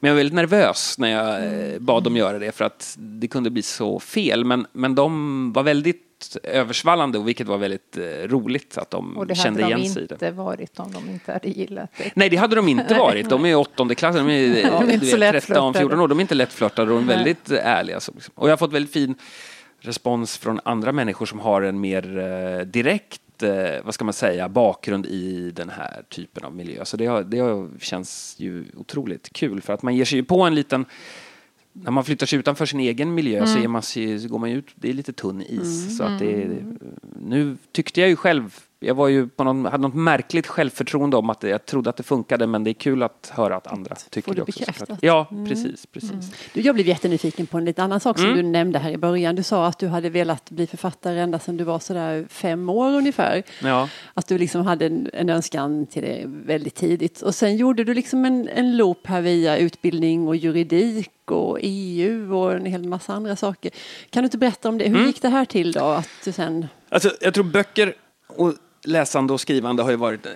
men 0.00 0.08
jag 0.08 0.14
var 0.14 0.18
väldigt 0.18 0.34
nervös 0.34 0.98
när 0.98 1.08
jag 1.08 1.44
eh, 1.44 1.78
bad 1.78 2.04
dem 2.04 2.16
göra 2.16 2.38
det 2.38 2.52
för 2.52 2.64
att 2.64 2.94
det 2.98 3.28
kunde 3.28 3.50
bli 3.50 3.62
så 3.62 4.00
fel. 4.00 4.44
Men, 4.44 4.66
men 4.72 4.94
de 4.94 5.52
var 5.52 5.62
väldigt 5.62 6.07
översvallande, 6.42 7.18
vilket 7.18 7.46
var 7.46 7.58
väldigt 7.58 7.96
eh, 7.96 8.02
roligt 8.02 8.78
att 8.78 8.90
de 8.90 9.28
kände 9.34 9.62
igen 9.62 9.88
sig 9.88 10.02
i 10.02 10.06
det. 10.06 10.14
Och 10.14 10.18
det 10.20 10.26
hade 10.26 10.26
de 10.26 10.28
inte 10.28 10.30
varit 10.30 10.80
om 10.80 10.92
de 10.92 11.10
inte 11.10 11.32
hade 11.32 11.48
gillat 11.48 11.90
det. 11.98 12.12
Nej, 12.14 12.28
det 12.28 12.36
hade 12.36 12.56
de 12.56 12.68
inte 12.68 12.94
varit. 12.94 13.30
De 13.30 13.46
är 13.46 13.56
åttonde 13.56 13.94
klassen, 13.94 14.26
de 14.26 14.32
är, 14.32 14.62
ja, 14.62 14.80
de 14.80 14.94
är 14.94 15.32
vet, 15.32 15.46
13, 15.46 15.74
14 15.74 16.00
år. 16.00 16.08
De 16.08 16.18
är 16.18 16.22
inte 16.22 16.34
lättflörtade 16.34 16.92
och 16.92 17.00
de 17.00 17.10
är 17.10 17.16
väldigt 17.16 17.50
ärliga. 17.50 17.96
Alltså. 17.96 18.12
Och 18.34 18.48
jag 18.48 18.52
har 18.52 18.56
fått 18.56 18.72
väldigt 18.72 18.92
fin 18.92 19.14
respons 19.80 20.38
från 20.38 20.60
andra 20.64 20.92
människor 20.92 21.26
som 21.26 21.40
har 21.40 21.62
en 21.62 21.80
mer 21.80 22.18
eh, 22.18 22.66
direkt 22.66 23.42
eh, 23.42 23.84
vad 23.84 23.94
ska 23.94 24.04
man 24.04 24.14
säga, 24.14 24.48
bakgrund 24.48 25.06
i 25.06 25.50
den 25.50 25.70
här 25.70 26.02
typen 26.08 26.44
av 26.44 26.54
miljö. 26.54 26.84
Så 26.84 26.96
det, 26.96 27.06
har, 27.06 27.22
det 27.22 27.38
har, 27.38 27.68
känns 27.80 28.34
ju 28.38 28.64
otroligt 28.76 29.32
kul 29.32 29.60
för 29.60 29.72
att 29.72 29.82
man 29.82 29.96
ger 29.96 30.04
sig 30.04 30.22
på 30.22 30.42
en 30.42 30.54
liten 30.54 30.84
när 31.82 31.90
man 31.90 32.04
flyttar 32.04 32.26
sig 32.26 32.38
utanför 32.38 32.66
sin 32.66 32.80
egen 32.80 33.14
miljö 33.14 33.36
mm. 33.36 33.46
så, 33.46 33.58
är 33.58 33.68
man, 33.68 33.82
så 33.82 34.28
går 34.28 34.38
man 34.38 34.50
ut, 34.50 34.66
det 34.74 34.88
är 34.88 34.92
lite 34.92 35.12
tunn 35.12 35.42
is. 35.42 35.50
Mm. 35.50 35.90
Så 35.90 36.04
att 36.04 36.18
det, 36.18 36.64
nu 37.20 37.56
tyckte 37.72 38.00
jag 38.00 38.10
ju 38.10 38.16
själv, 38.16 38.60
jag 38.80 38.94
var 38.94 39.08
ju 39.08 39.28
på 39.28 39.44
någon, 39.44 39.64
hade 39.64 39.78
något 39.78 39.94
märkligt 39.94 40.46
självförtroende 40.46 41.16
om 41.16 41.30
att 41.30 41.42
jag 41.42 41.66
trodde 41.66 41.90
att 41.90 41.96
det 41.96 42.02
funkade 42.02 42.46
men 42.46 42.64
det 42.64 42.70
är 42.70 42.74
kul 42.74 43.02
att 43.02 43.32
höra 43.34 43.56
att 43.56 43.66
andra 43.66 43.94
tycker 43.94 44.34
det 44.34 44.42
också. 44.42 44.58
Bekräftat. 44.58 44.98
Ja, 45.02 45.28
mm. 45.30 45.46
precis. 45.46 45.86
precis. 45.86 46.10
Mm. 46.10 46.24
Du, 46.54 46.60
jag 46.60 46.74
blev 46.74 46.86
jättenyfiken 46.86 47.46
på 47.46 47.58
en 47.58 47.64
lite 47.64 47.82
annan 47.82 48.00
sak 48.00 48.18
som 48.18 48.26
mm. 48.26 48.36
du 48.36 48.42
nämnde 48.42 48.78
här 48.78 48.90
i 48.90 48.96
början. 48.96 49.36
Du 49.36 49.42
sa 49.42 49.66
att 49.66 49.78
du 49.78 49.86
hade 49.86 50.10
velat 50.10 50.50
bli 50.50 50.66
författare 50.66 51.20
ända 51.20 51.38
sedan 51.38 51.56
du 51.56 51.64
var 51.64 51.78
sådär 51.78 52.26
fem 52.28 52.68
år 52.68 52.94
ungefär. 52.94 53.42
Ja. 53.62 53.88
Att 54.14 54.26
du 54.26 54.38
liksom 54.38 54.66
hade 54.66 54.86
en, 54.86 55.10
en 55.12 55.28
önskan 55.28 55.86
till 55.86 56.02
det 56.02 56.22
väldigt 56.26 56.74
tidigt. 56.74 57.22
Och 57.22 57.34
sen 57.34 57.56
gjorde 57.56 57.84
du 57.84 57.94
liksom 57.94 58.24
en, 58.24 58.48
en 58.48 58.76
loop 58.76 59.06
här 59.06 59.20
via 59.20 59.56
utbildning 59.56 60.28
och 60.28 60.36
juridik 60.36 61.10
och 61.24 61.58
EU 61.62 62.36
och 62.36 62.52
en 62.52 62.66
hel 62.66 62.88
massa 62.88 63.12
andra 63.12 63.36
saker. 63.36 63.70
Kan 64.10 64.22
du 64.22 64.24
inte 64.24 64.38
berätta 64.38 64.68
om 64.68 64.78
det? 64.78 64.84
Hur 64.84 64.96
mm. 64.96 65.06
gick 65.06 65.22
det 65.22 65.28
här 65.28 65.44
till 65.44 65.72
då? 65.72 65.84
Att 65.84 66.08
du 66.24 66.32
sen... 66.32 66.66
alltså, 66.88 67.10
jag 67.20 67.34
tror 67.34 67.44
böcker 67.44 67.94
och 68.26 68.54
läsande 68.84 69.32
och 69.32 69.40
skrivande 69.40 69.82
har 69.82 69.90
ju 69.90 69.96
varit 69.96 70.26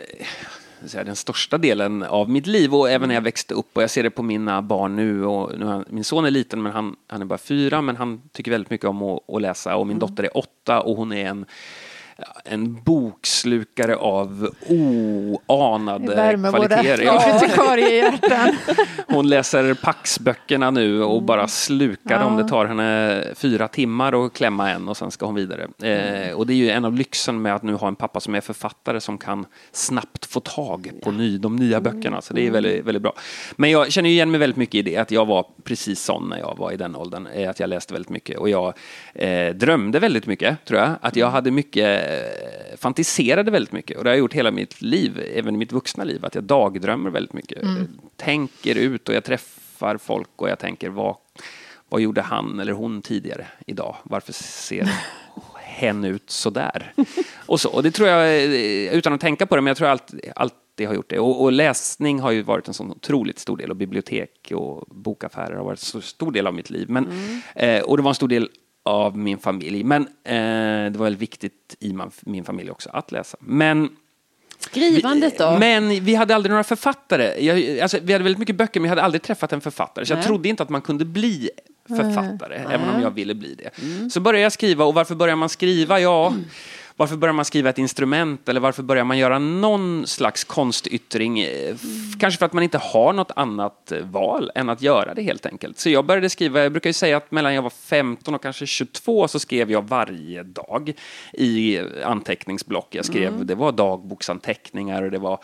den 0.93 1.17
största 1.17 1.59
delen 1.59 2.03
av 2.03 2.31
mitt 2.31 2.47
liv 2.47 2.75
och 2.75 2.91
även 2.91 3.09
när 3.09 3.15
jag 3.15 3.23
växte 3.23 3.55
upp 3.55 3.77
och 3.77 3.83
jag 3.83 3.91
ser 3.91 4.03
det 4.03 4.11
på 4.11 4.23
mina 4.23 4.63
barn 4.63 4.97
nu. 4.97 5.25
Och 5.25 5.59
nu 5.59 5.85
min 5.89 6.05
son 6.05 6.25
är 6.25 6.31
liten 6.31 6.63
men 6.63 6.73
han, 6.73 6.97
han 7.07 7.21
är 7.21 7.27
bara 7.27 7.39
fyra 7.39 7.83
men 7.83 7.97
han 7.97 8.23
tycker 8.33 8.51
väldigt 8.51 8.71
mycket 8.71 8.87
om 8.87 9.03
att, 9.03 9.31
att 9.31 9.43
läsa 9.43 9.77
och 9.77 9.87
min 9.87 9.97
mm. 9.97 10.09
dotter 10.09 10.25
är 10.25 10.37
åtta 10.37 10.81
och 10.81 10.97
hon 10.97 11.13
är 11.13 11.27
en 11.27 11.47
en 12.45 12.83
bokslukare 12.83 13.97
av 13.97 14.51
oanade 14.69 16.39
kvaliteter. 17.55 18.57
Hon 19.15 19.29
läser 19.29 19.75
Pax-böckerna 19.75 20.71
nu 20.71 21.03
och 21.03 21.15
mm. 21.15 21.27
bara 21.27 21.49
slukar 21.49 22.21
dem. 22.21 22.37
Det 22.37 22.49
tar 22.49 22.67
henne 22.67 23.25
fyra 23.35 23.69
timmar 23.69 24.27
att 24.27 24.33
klämma 24.33 24.71
en 24.71 24.89
och 24.89 24.97
sen 24.97 25.11
ska 25.11 25.27
hon 25.27 25.35
vidare. 25.35 25.63
Eh, 25.63 26.35
och 26.35 26.47
det 26.47 26.53
är 26.53 26.57
ju 26.57 26.71
en 26.71 26.85
av 26.85 26.95
lyxen 26.95 27.43
med 27.43 27.55
att 27.55 27.63
nu 27.63 27.75
ha 27.75 27.89
en 27.89 27.97
pappa 27.97 28.21
som 28.21 28.35
är 28.35 28.41
författare 28.41 29.01
som 29.01 29.19
kan 29.19 29.47
snabbt 29.73 30.27
få 30.27 30.41
tag 30.41 30.91
på 31.03 31.11
ny, 31.11 31.39
de 31.39 31.57
nya 31.57 31.77
mm. 31.77 31.83
böckerna. 31.95 32.23
Så 32.23 32.35
det 32.35 32.47
är 32.47 32.51
väldigt, 32.51 32.85
väldigt 32.85 33.03
bra. 33.03 33.13
Men 33.57 33.71
jag 33.71 33.93
känner 33.93 34.11
igen 34.11 34.31
mig 34.31 34.41
väldigt 34.41 34.57
mycket 34.57 34.75
i 34.75 34.83
det, 34.83 34.97
att 34.97 35.11
jag 35.11 35.27
var 35.27 35.47
precis 35.65 36.03
sån 36.03 36.29
när 36.29 36.39
jag 36.39 36.55
var 36.59 36.73
i 36.73 36.77
den 36.77 36.97
åldern. 36.97 37.27
Eh, 37.27 37.51
att 37.51 37.61
jag 37.61 37.71
läste 37.71 37.93
väldigt 37.93 38.11
mycket 38.11 38.39
och 38.39 38.49
jag 38.49 38.75
eh, 39.15 39.55
drömde 39.55 39.99
väldigt 39.99 40.27
mycket, 40.27 40.65
tror 40.65 40.81
jag. 40.81 40.91
Att 41.01 41.17
jag 41.17 41.27
mm. 41.27 41.35
hade 41.35 41.51
mycket 41.51 42.02
eh, 42.03 42.77
fantiserade 42.77 43.51
väldigt 43.51 43.73
mycket 43.73 43.97
och 43.97 44.05
det 44.05 44.11
har 44.11 44.15
jag 44.15 44.21
gjort 44.21 44.33
hela 44.33 44.51
mitt 44.51 44.83
liv, 44.83 45.23
även 45.35 45.55
i 45.55 45.59
mitt 45.59 45.73
vuxna 45.73 46.05
liv, 46.05 46.25
att 46.25 46.35
jag 46.35 46.45
dagdrömmer 46.45 47.11
väldigt 47.11 47.33
mycket. 47.33 47.63
Mm. 47.63 47.89
Tänker 48.17 48.75
ut 48.75 49.09
och 49.09 49.15
jag 49.15 49.25
träffar 49.25 49.97
folk 49.97 50.31
och 50.37 50.49
jag 50.49 50.59
tänker 50.59 50.89
vad, 50.89 51.17
vad 51.89 52.01
gjorde 52.01 52.23
han 52.23 52.61
eller 52.61 52.73
hon 52.73 53.03
tidigare 53.03 53.47
idag? 53.67 53.97
Varför 54.03 54.33
ser 54.33 54.89
hen 55.57 56.05
ut 56.05 56.31
sådär? 56.31 56.93
och 57.47 57.61
så, 57.61 57.71
och 57.71 57.83
det 57.83 57.91
tror 57.91 58.09
jag, 58.09 58.45
utan 58.95 59.13
att 59.13 59.21
tänka 59.21 59.47
på 59.47 59.57
det, 59.57 59.63
men 59.63 59.71
jag 59.71 59.77
tror 59.77 59.89
allt, 59.89 60.15
alltid 60.37 60.87
har 60.87 60.95
gjort 60.95 61.11
det. 61.11 61.19
Och, 61.19 61.43
och, 61.43 61.53
läsning 61.53 62.21
har 62.21 62.31
ju 62.31 62.43
varit 62.43 62.69
en 62.69 62.75
sån 62.75 62.91
otroligt 62.91 63.39
stor 63.39 63.57
del 63.57 63.71
och 63.71 63.77
bibliotek 63.77 64.53
och 64.55 64.85
bokaffärer 64.89 65.57
har 65.57 65.65
varit 65.65 65.95
en 65.95 66.03
stor 66.03 66.33
del 66.33 66.47
av 66.47 66.55
mitt 66.55 66.71
liv. 66.71 66.91
Men, 66.91 67.07
mm. 67.07 67.41
eh, 67.55 67.83
och 67.83 67.97
det 67.97 68.03
var 68.03 68.11
en 68.11 68.15
stor 68.15 68.29
del 68.29 68.49
av 68.83 69.19
min 69.19 69.39
familj. 69.39 69.85
Men 69.85 70.03
eh, 70.03 70.93
det 70.93 70.99
var 70.99 71.05
väldigt 71.05 71.23
viktigt 71.23 71.77
i 71.81 71.93
man, 71.93 72.11
min 72.21 72.45
familj 72.45 72.71
också 72.71 72.91
att 72.93 73.13
läsa. 73.13 73.37
Men 73.41 73.89
Skrivandet 74.59 75.39
då? 75.39 75.57
Men 75.59 76.05
vi 76.05 76.15
hade 76.15 76.35
aldrig 76.35 76.51
några 76.51 76.65
författare. 76.65 77.45
Jag, 77.45 77.81
alltså, 77.81 77.99
vi 78.03 78.13
hade 78.13 78.25
väldigt 78.25 78.39
mycket 78.39 78.57
böcker 78.57 78.81
men 78.81 78.89
jag 78.89 78.91
hade 78.91 79.03
aldrig 79.03 79.23
träffat 79.23 79.53
en 79.53 79.61
författare. 79.61 80.07
Så 80.07 80.15
Nej. 80.15 80.19
jag 80.19 80.27
trodde 80.27 80.49
inte 80.49 80.63
att 80.63 80.69
man 80.69 80.83
kunde 80.83 81.05
bli 81.05 81.51
författare, 81.89 82.59
Nej. 82.59 82.75
även 82.75 82.89
om 82.89 83.03
jag 83.03 83.11
ville 83.11 83.35
bli 83.35 83.55
det. 83.55 83.83
Mm. 83.83 84.11
Så 84.11 84.21
började 84.21 84.43
jag 84.43 84.53
skriva 84.53 84.85
och 84.85 84.95
varför 84.95 85.15
börjar 85.15 85.37
man 85.37 85.49
skriva? 85.49 86.01
Ja, 86.01 86.27
mm. 86.27 86.45
Varför 87.03 87.17
börjar 87.17 87.33
man 87.33 87.45
skriva 87.45 87.71
ett 87.71 87.79
instrument 87.79 88.49
eller 88.49 88.61
varför 88.61 88.83
börjar 88.83 89.05
man 89.05 89.19
göra 89.19 89.39
någon 89.39 90.07
slags 90.07 90.45
konstyttring? 90.45 91.41
Mm. 91.41 91.77
Kanske 92.21 92.39
för 92.39 92.47
att 92.47 92.53
man 92.53 92.63
inte 92.63 92.79
har 92.79 93.13
något 93.13 93.31
annat 93.37 93.93
val 94.03 94.51
än 94.55 94.69
att 94.69 94.83
göra 94.83 95.15
det 95.15 95.23
helt 95.23 95.47
enkelt. 95.47 95.79
Så 95.79 95.91
jag 95.91 96.07
började 96.07 96.31
skriva, 96.31 96.63
jag 96.63 96.73
brukar 96.73 96.91
ju 96.91 96.95
säga 96.95 97.17
att 97.17 97.31
mellan 97.31 97.55
jag 97.55 97.63
var 97.63 97.71
15 97.71 98.35
och 98.35 98.43
kanske 98.43 98.67
22 98.67 99.29
så 99.29 99.39
skrev 99.39 99.71
jag 99.71 99.89
varje 99.89 100.43
dag 100.43 100.93
i 101.33 101.81
anteckningsblock. 102.05 102.95
Jag 102.95 103.05
skrev, 103.05 103.35
mm. 103.35 103.47
det 103.47 103.55
var 103.55 103.73
dagboksanteckningar 103.73 105.03
och 105.03 105.11
det 105.11 105.19
var 105.19 105.39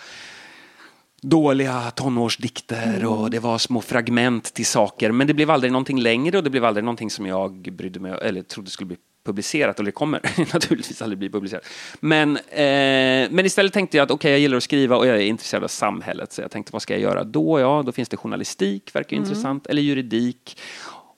dåliga 1.23 1.91
tonårsdikter 1.91 2.95
mm. 2.95 3.09
och 3.09 3.31
det 3.31 3.39
var 3.39 3.59
små 3.59 3.81
fragment 3.81 4.55
till 4.55 4.67
saker. 4.67 5.13
Men 5.13 5.27
det 5.27 5.35
blev 5.35 5.51
aldrig 5.51 5.73
någonting 5.73 6.01
längre 6.01 6.39
och 6.39 6.45
det 6.45 6.51
blev 6.51 6.65
aldrig 6.65 6.85
någonting 6.85 7.11
som 7.11 7.27
jag 7.27 7.53
brydde 7.73 8.01
mig 8.01 8.13
eller 8.23 8.43
trodde 8.43 8.71
skulle 8.71 8.87
bli 8.87 8.97
publicerat, 9.29 9.79
och 9.79 9.85
det 9.85 9.93
kommer 9.93 10.21
naturligtvis 10.53 11.03
aldrig 11.03 11.19
bli 11.19 11.31
publicerat. 11.31 11.65
Men, 12.01 12.37
eh, 12.37 13.31
men 13.31 13.47
istället 13.47 13.73
tänkte 13.73 13.97
jag 13.97 14.05
att 14.05 14.11
okej, 14.11 14.17
okay, 14.17 14.31
jag 14.31 14.41
gillar 14.41 14.57
att 14.57 14.63
skriva 14.63 14.97
och 14.97 15.07
jag 15.07 15.17
är 15.17 15.21
intresserad 15.21 15.65
av 15.65 15.69
samhället, 15.69 16.33
så 16.33 16.41
jag 16.41 16.51
tänkte 16.51 16.73
vad 16.73 16.83
ska 16.83 16.95
jag 16.95 17.03
göra 17.03 17.25
då? 17.25 17.61
Ja, 17.61 17.83
då 17.87 17.93
finns 17.93 18.09
det 18.09 18.17
journalistik, 18.17 18.95
verkar 18.95 19.17
mm. 19.17 19.25
intressant, 19.25 19.67
eller 19.67 19.83
juridik. 19.83 20.61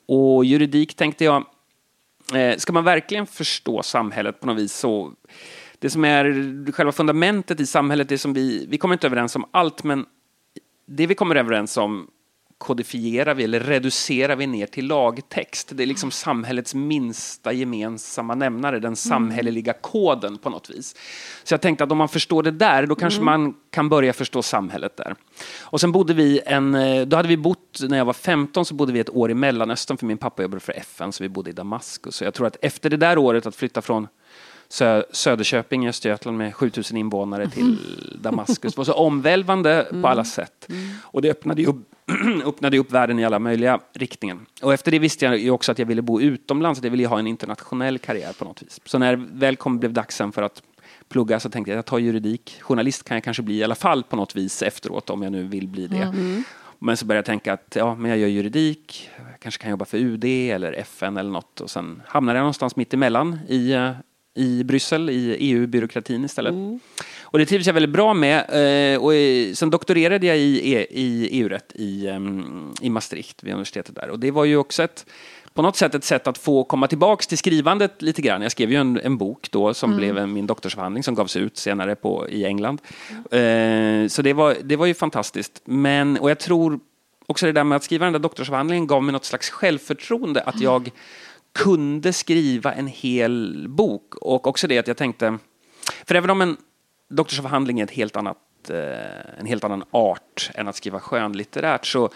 Och 0.07 0.45
juridik 0.45 0.95
tänkte 0.95 1.25
jag, 1.25 1.45
eh, 2.35 2.57
ska 2.57 2.73
man 2.73 2.85
verkligen 2.85 3.27
förstå 3.27 3.83
samhället 3.83 4.41
på 4.41 4.47
något 4.47 4.59
vis 4.59 4.73
så 4.73 5.13
det 5.79 5.91
som 5.91 6.05
är 6.05 6.73
själva 6.73 6.93
fundamentet 6.93 7.61
i 7.61 7.67
samhället, 7.67 8.09
det 8.09 8.19
som 8.19 8.33
vi, 8.33 8.67
vi 8.69 8.79
kommer 8.79 8.95
inte 8.95 9.07
överens 9.07 9.37
om 9.37 9.45
allt, 9.51 9.85
men 9.85 10.07
det 10.87 11.07
vi 11.07 11.15
kommer 11.15 11.37
överens 11.37 11.77
om 11.77 12.07
kodifierar 12.61 13.35
vi 13.35 13.45
eller 13.45 13.61
reducerar 13.61 14.37
vi 14.37 14.47
ner 14.47 14.67
till 14.67 14.87
lagtext. 14.87 15.71
Det 15.75 15.83
är 15.83 15.87
liksom 15.87 16.11
samhällets 16.11 16.75
minsta 16.75 17.53
gemensamma 17.53 18.35
nämnare, 18.35 18.77
den 18.77 18.85
mm. 18.85 18.97
samhälleliga 18.97 19.73
koden 19.73 20.39
på 20.39 20.51
något 20.51 20.71
vis. 20.71 20.97
Så 21.45 21.55
jag 21.55 21.61
tänkte 21.61 21.85
att 21.85 21.93
om 21.93 21.99
man 21.99 22.09
förstår 22.09 22.43
det 22.43 22.51
där, 22.51 22.87
då 22.87 22.95
kanske 22.95 23.21
mm. 23.21 23.43
man 23.43 23.55
kan 23.71 23.89
börja 23.89 24.13
förstå 24.13 24.43
samhället 24.43 24.97
där. 24.97 25.15
Och 25.61 25.81
sen 25.81 25.93
bodde 25.93 26.15
vi 26.15 26.41
en, 26.47 26.75
eh, 26.75 27.07
då 27.07 27.17
hade 27.17 27.29
vi 27.29 27.37
bott, 27.37 27.81
när 27.89 27.99
jag 27.99 28.05
var 28.05 28.13
15 28.13 28.65
så 28.65 28.75
bodde 28.75 28.93
vi 28.93 29.01
ett 29.01 29.11
år 29.11 29.31
i 29.31 29.35
Mellanöstern 29.35 29.97
för 29.97 30.07
min 30.07 30.19
pappa 30.19 30.43
jobbade 30.43 30.61
för 30.61 30.73
FN 30.73 31.13
så 31.13 31.23
vi 31.23 31.29
bodde 31.29 31.51
i 31.51 31.53
Damaskus. 31.53 32.15
Så 32.15 32.25
jag 32.25 32.35
tror 32.35 32.47
att 32.47 32.57
efter 32.63 32.91
det 32.91 32.97
där 32.97 33.19
året 33.19 33.47
att 33.47 33.57
flytta 33.57 33.83
från 33.83 34.09
Sö 34.73 35.05
Söderköping 35.11 35.87
i 35.87 35.89
Östergötland 35.89 36.39
med 36.39 36.55
7000 36.55 36.97
invånare 36.97 37.51
till 37.51 37.79
Damaskus 38.23 38.77
var 38.77 38.85
så 38.85 38.93
omvälvande 38.93 39.83
mm. 39.83 40.03
på 40.03 40.09
alla 40.09 40.25
sätt. 40.25 40.67
Mm. 40.69 40.89
Och 41.03 41.23
det 41.23 41.31
öppnade 41.31 41.63
ju 41.63 41.69
upp, 41.69 41.95
öppnade 42.45 42.79
upp 42.79 42.93
världen 42.93 43.19
i 43.19 43.25
alla 43.25 43.39
möjliga 43.39 43.81
riktningar. 43.93 44.39
Och 44.63 44.75
efter 44.75 44.91
det 44.91 44.99
visste 44.99 45.25
jag 45.25 45.39
ju 45.39 45.51
också 45.51 45.73
att 45.73 45.79
jag 45.79 45.87
ville 45.87 46.03
bo 46.03 46.21
utomlands, 46.21 46.81
att 46.81 46.85
jag 46.85 46.91
ville 46.91 47.07
ha 47.07 47.19
en 47.19 47.27
internationell 47.27 47.99
karriär 47.99 48.33
på 48.39 48.45
något 48.45 48.63
vis. 48.63 48.81
Så 48.85 48.99
när 48.99 49.17
det 49.17 49.27
väl 49.33 49.57
kom 49.57 49.79
blev 49.79 49.93
dags 49.93 50.17
för 50.17 50.43
att 50.43 50.63
plugga 51.09 51.41
så 51.41 51.51
tänkte 51.51 51.71
jag 51.71 51.79
att 51.79 51.87
jag 51.87 51.87
tar 51.87 51.99
juridik. 51.99 52.59
Journalist 52.61 53.05
kan 53.05 53.15
jag 53.15 53.25
kanske 53.25 53.43
bli 53.43 53.59
i 53.59 53.65
alla 53.65 53.75
fall 53.75 54.03
på 54.03 54.17
något 54.17 54.37
vis 54.37 54.63
efteråt 54.63 55.11
om 55.11 55.23
jag 55.23 55.33
nu 55.33 55.43
vill 55.43 55.69
bli 55.69 55.87
det. 55.87 56.03
Mm. 56.03 56.45
Men 56.79 56.97
så 56.97 57.07
började 57.07 57.19
jag 57.19 57.27
tänka 57.27 57.53
att 57.53 57.77
ja, 57.77 57.95
men 57.95 58.11
jag 58.11 58.19
gör 58.19 58.29
juridik, 58.29 59.11
jag 59.31 59.41
kanske 59.41 59.63
kan 59.63 59.71
jobba 59.71 59.85
för 59.85 59.99
UD 59.99 60.25
eller 60.25 60.73
FN 60.73 61.17
eller 61.17 61.31
något 61.31 61.61
och 61.61 61.71
sen 61.71 62.03
hamnade 62.07 62.39
jag 62.39 62.43
någonstans 62.43 62.77
mitt 62.77 62.95
emellan 62.95 63.39
i 63.49 63.73
eh, 63.73 63.91
i 64.41 64.65
Bryssel, 64.65 65.11
i 65.11 65.37
EU-byråkratin 65.39 66.25
istället. 66.25 66.53
Mm. 66.53 66.81
Och 67.23 67.39
det 67.39 67.47
trivs 67.47 67.67
jag 67.67 67.75
väldigt 67.75 67.91
bra 67.91 68.15
med. 68.15 68.39
Eh, 68.95 69.03
och 69.03 69.13
sen 69.57 69.71
doktorerade 69.71 70.27
jag 70.27 70.39
i, 70.39 70.75
e, 70.75 70.87
i 70.91 71.29
EU-rätt 71.33 71.73
i, 71.75 72.07
ehm, 72.07 72.75
i 72.81 72.91
Maastricht, 72.91 73.43
vid 73.43 73.53
universitetet 73.53 73.95
där. 73.95 74.11
Och 74.11 74.19
det 74.19 74.31
var 74.31 74.45
ju 74.45 74.57
också 74.57 74.83
ett 74.83 75.07
på 75.55 75.63
något 75.63 75.77
sätt 75.77 75.95
ett 75.95 76.05
sätt 76.05 76.27
att 76.27 76.39
få 76.39 76.65
komma 76.65 76.87
tillbaks 76.87 77.27
till 77.27 77.39
skrivandet 77.39 78.03
lite 78.03 78.23
grann. 78.23 78.43
Jag 78.43 78.53
skrev 78.53 78.71
ju 78.71 78.77
en, 78.77 79.01
en 79.05 79.19
bok 79.19 79.51
då 79.51 79.75
som 79.75 79.93
mm. 79.93 79.99
blev 79.99 80.29
min 80.29 80.47
doktorsavhandling 80.47 81.03
som 81.03 81.15
gavs 81.15 81.37
ut 81.37 81.57
senare 81.57 81.95
på, 81.95 82.29
i 82.29 82.45
England. 82.45 82.81
Mm. 83.31 84.03
Eh, 84.05 84.09
så 84.09 84.23
det 84.23 84.33
var, 84.33 84.57
det 84.63 84.77
var 84.77 84.87
ju 84.87 84.95
fantastiskt. 84.95 85.63
Men, 85.65 86.19
och 86.19 86.31
jag 86.31 86.39
tror 86.39 86.81
också 87.27 87.47
det 87.47 87.53
där 87.53 87.65
med 87.65 87.77
att 87.77 87.85
skriva 87.85 88.05
den 88.05 88.13
där 88.13 88.21
doktorsavhandlingen 88.21 88.87
gav 88.87 89.03
mig 89.03 89.13
något 89.13 89.25
slags 89.25 89.51
självförtroende 89.51 90.43
att 90.43 90.55
mm. 90.55 90.65
jag 90.65 90.91
kunde 91.53 92.13
skriva 92.13 92.73
en 92.73 92.87
hel 92.87 93.67
bok. 93.69 94.15
Och 94.15 94.47
också 94.47 94.67
det 94.67 94.79
att 94.79 94.89
jag 94.89 94.97
tänkte, 94.97 95.39
för 96.05 96.15
även 96.15 96.31
om 96.31 96.41
en 96.41 96.57
doktorsavhandling 97.09 97.81
är 97.81 97.85
ett 97.85 97.91
helt 97.91 98.17
annat, 98.17 98.37
eh, 98.71 99.41
en 99.41 99.47
helt 99.47 99.65
annan 99.65 99.85
art 99.91 100.51
än 100.55 100.69
att 100.69 100.77
skriva 100.77 101.01
skönlitterärt 101.01 101.87
så 101.87 102.11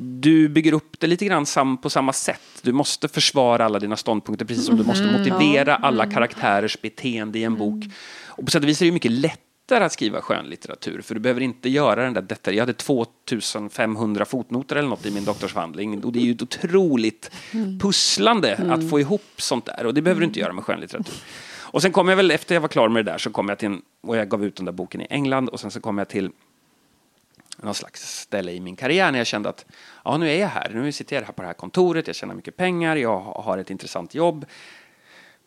du 0.00 0.48
bygger 0.48 0.72
upp 0.72 1.00
det 1.00 1.06
lite 1.06 1.24
grann 1.24 1.76
på 1.82 1.90
samma 1.90 2.12
sätt. 2.12 2.40
Du 2.62 2.72
måste 2.72 3.08
försvara 3.08 3.64
alla 3.64 3.78
dina 3.78 3.96
ståndpunkter 3.96 4.44
precis 4.44 4.66
som 4.66 4.76
du 4.76 4.84
måste 4.84 5.04
mhm. 5.04 5.18
motivera 5.18 5.76
alla 5.76 6.04
mm. 6.04 6.14
karaktärers 6.14 6.80
beteende 6.82 7.38
i 7.38 7.44
en 7.44 7.56
bok. 7.56 7.84
Och 8.26 8.44
på 8.44 8.50
sätt 8.50 8.62
och 8.62 8.68
vis 8.68 8.82
är 8.82 8.86
det 8.86 8.92
mycket 8.92 9.12
lätt 9.12 9.40
lättare 9.68 9.84
att 9.84 9.92
skriva 9.92 10.20
skönlitteratur 10.20 11.00
för 11.00 11.14
du 11.14 11.20
behöver 11.20 11.40
inte 11.40 11.68
göra 11.68 12.02
den 12.02 12.14
där 12.14 12.22
detalj. 12.22 12.56
Jag 12.56 12.62
hade 12.62 12.72
2500 12.72 14.24
fotnoter 14.24 14.76
eller 14.76 14.88
något 14.88 15.06
i 15.06 15.10
min 15.10 15.24
doktorsavhandling 15.24 16.04
och 16.04 16.12
det 16.12 16.18
är 16.18 16.24
ju 16.24 16.32
ett 16.32 16.42
otroligt 16.42 17.30
mm. 17.52 17.78
pusslande 17.78 18.54
mm. 18.54 18.70
att 18.70 18.90
få 18.90 19.00
ihop 19.00 19.22
sånt 19.36 19.66
där 19.66 19.86
och 19.86 19.94
det 19.94 20.02
behöver 20.02 20.20
du 20.20 20.26
inte 20.26 20.40
göra 20.40 20.52
med 20.52 20.64
skönlitteratur. 20.64 21.14
Och 21.72 21.82
sen 21.82 21.92
kom 21.92 22.08
jag 22.08 22.16
väl, 22.16 22.30
efter 22.30 22.54
jag 22.54 22.60
var 22.60 22.68
klar 22.68 22.88
med 22.88 23.04
det 23.04 23.12
där, 23.12 23.18
så 23.18 23.30
kom 23.30 23.48
jag 23.48 23.58
till 23.58 23.68
en, 23.68 23.82
och 24.00 24.16
jag 24.16 24.28
gav 24.28 24.44
ut 24.44 24.56
den 24.56 24.64
där 24.64 24.72
boken 24.72 25.00
i 25.00 25.06
England 25.10 25.48
och 25.48 25.60
sen 25.60 25.70
så 25.70 25.80
kom 25.80 25.98
jag 25.98 26.08
till 26.08 26.30
någon 27.62 27.74
slags 27.74 28.20
ställe 28.20 28.52
i 28.52 28.60
min 28.60 28.76
karriär 28.76 29.12
när 29.12 29.18
jag 29.18 29.26
kände 29.26 29.48
att 29.48 29.66
ja, 30.04 30.16
nu 30.16 30.28
är 30.30 30.40
jag 30.40 30.48
här, 30.48 30.70
nu 30.74 30.92
sitter 30.92 31.16
jag 31.16 31.22
här 31.22 31.32
på 31.32 31.42
det 31.42 31.48
här 31.48 31.54
kontoret, 31.54 32.06
jag 32.06 32.16
tjänar 32.16 32.34
mycket 32.34 32.56
pengar, 32.56 32.96
jag 32.96 33.20
har 33.20 33.58
ett 33.58 33.70
intressant 33.70 34.14
jobb. 34.14 34.46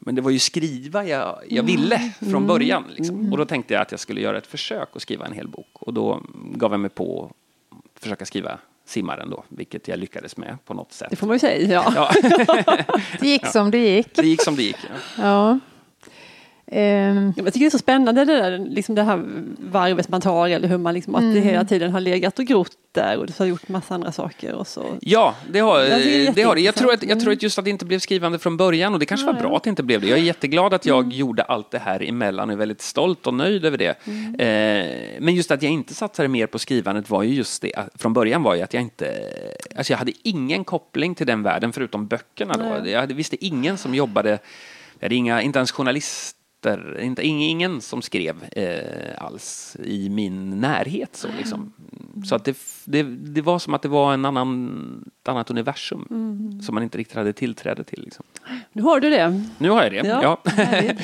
Men 0.03 0.15
det 0.15 0.21
var 0.21 0.31
ju 0.31 0.39
skriva 0.39 1.05
jag, 1.05 1.39
jag 1.49 1.63
ville 1.63 1.95
mm. 1.95 2.11
från 2.19 2.29
mm. 2.29 2.47
början. 2.47 2.85
Liksom. 2.95 3.19
Mm. 3.19 3.31
Och 3.31 3.37
då 3.37 3.45
tänkte 3.45 3.73
jag 3.73 3.81
att 3.81 3.91
jag 3.91 3.99
skulle 3.99 4.21
göra 4.21 4.37
ett 4.37 4.47
försök 4.47 4.89
att 4.93 5.01
skriva 5.01 5.25
en 5.25 5.33
hel 5.33 5.47
bok. 5.47 5.69
Och 5.73 5.93
då 5.93 6.23
gav 6.33 6.71
jag 6.71 6.79
mig 6.79 6.89
på 6.89 7.31
att 7.95 8.01
försöka 8.01 8.25
skriva 8.25 8.59
Simmaren 8.85 9.29
då, 9.29 9.43
vilket 9.49 9.87
jag 9.87 9.99
lyckades 9.99 10.37
med 10.37 10.57
på 10.65 10.73
något 10.73 10.93
sätt. 10.93 11.07
Det 11.09 11.15
får 11.15 11.27
man 11.27 11.35
ju 11.35 11.39
säga, 11.39 11.67
ja. 11.73 11.93
ja. 12.35 12.77
det 13.19 13.27
gick 13.27 13.47
som 13.47 13.71
det 13.71 13.77
gick. 13.77 14.15
Det 14.15 14.27
gick 14.27 14.41
som 14.41 14.55
det 14.55 14.63
gick, 14.63 14.77
ja. 14.89 15.23
ja. 15.23 15.59
Um, 16.73 17.33
jag 17.37 17.45
tycker 17.45 17.59
det 17.59 17.65
är 17.65 17.69
så 17.69 17.77
spännande 17.77 18.25
det 18.25 18.33
där 18.33 18.57
liksom 18.57 18.95
det 18.95 19.03
här 19.03 19.23
varvet 19.59 20.09
man 20.09 20.21
tar 20.21 20.49
eller 20.49 20.67
hur 20.67 20.77
man 20.77 20.93
liksom, 20.93 21.15
mm. 21.15 21.29
att 21.29 21.35
det 21.35 21.41
hela 21.41 21.65
tiden 21.65 21.91
har 21.91 21.99
legat 21.99 22.39
och 22.39 22.45
grott 22.45 22.71
där 22.91 23.17
och 23.17 23.29
har 23.39 23.45
gjort 23.45 23.67
massa 23.67 23.93
andra 23.93 24.11
saker 24.11 24.53
och 24.53 24.67
så. 24.67 24.85
Ja, 25.01 25.35
det 25.49 25.59
har 25.59 25.79
det. 25.79 26.31
det, 26.35 26.41
har 26.41 26.55
det. 26.55 26.61
Jag, 26.61 26.75
tror 26.75 26.93
att, 26.93 27.03
jag 27.03 27.19
tror 27.19 27.33
att 27.33 27.43
just 27.43 27.59
att 27.59 27.65
det 27.65 27.71
inte 27.71 27.85
blev 27.85 27.99
skrivande 27.99 28.39
från 28.39 28.57
början 28.57 28.93
och 28.93 28.99
det 28.99 29.05
kanske 29.05 29.27
ja, 29.27 29.33
var 29.33 29.39
bra 29.39 29.57
att 29.57 29.63
det 29.63 29.69
inte 29.69 29.83
blev 29.83 30.01
det. 30.01 30.07
Jag 30.07 30.19
är 30.19 30.23
jätteglad 30.23 30.73
att 30.73 30.85
jag 30.85 30.99
mm. 30.99 31.11
gjorde 31.11 31.43
allt 31.43 31.71
det 31.71 31.79
här 31.79 32.09
emellan 32.09 32.49
och 32.49 32.53
är 32.53 32.57
väldigt 32.57 32.81
stolt 32.81 33.27
och 33.27 33.33
nöjd 33.33 33.65
över 33.65 33.77
det. 33.77 34.07
Mm. 34.07 34.35
Eh, 34.35 34.91
men 35.19 35.35
just 35.35 35.51
att 35.51 35.61
jag 35.61 35.71
inte 35.71 35.93
satsade 35.93 36.27
mer 36.27 36.47
på 36.47 36.59
skrivandet 36.59 37.09
var 37.09 37.23
ju 37.23 37.33
just 37.33 37.61
det, 37.61 37.73
från 37.95 38.13
början 38.13 38.43
var 38.43 38.55
ju 38.55 38.61
att 38.61 38.73
jag 38.73 38.83
inte, 38.83 39.13
alltså 39.77 39.93
jag 39.93 39.97
hade 39.97 40.11
ingen 40.23 40.63
koppling 40.63 41.15
till 41.15 41.27
den 41.27 41.43
världen 41.43 41.73
förutom 41.73 42.07
böckerna 42.07 42.53
då. 42.53 42.89
Jag 42.89 43.07
visste 43.07 43.45
ingen 43.45 43.77
som 43.77 43.95
jobbade, 43.95 44.29
jag 44.99 45.05
hade 45.05 45.15
inga, 45.15 45.41
inte 45.41 45.59
ens 45.59 45.71
journalist 45.71 46.37
journalister, 46.61 47.01
inte, 47.01 47.23
ingen 47.23 47.81
som 47.81 48.01
skrev 48.01 48.35
eh, 48.51 49.23
alls 49.23 49.77
i 49.83 50.09
min 50.09 50.59
närhet. 50.59 51.15
Så, 51.15 51.27
liksom. 51.37 51.73
så 52.25 52.35
att 52.35 52.45
det, 52.45 52.57
det, 52.85 53.03
det, 53.03 53.41
var 53.41 53.59
som 53.59 53.73
att 53.73 53.81
det 53.81 53.89
var 53.89 54.13
en 54.13 54.25
annan, 54.25 55.11
ett 55.21 55.27
annat 55.27 55.49
universum 55.49 56.07
mm. 56.09 56.61
som 56.61 56.75
man 56.75 56.83
inte 56.83 56.97
riktigt 56.97 57.17
hade 57.17 57.33
tillträde 57.33 57.83
till. 57.83 58.01
Liksom. 58.03 58.25
Nu 58.73 58.81
har 58.81 58.99
du 58.99 59.09
det. 59.09 59.43
Nu 59.57 59.69
har 59.69 59.83
jag 59.83 59.91
det, 59.91 60.07
ja. 60.07 60.41
Ja, 60.45 60.51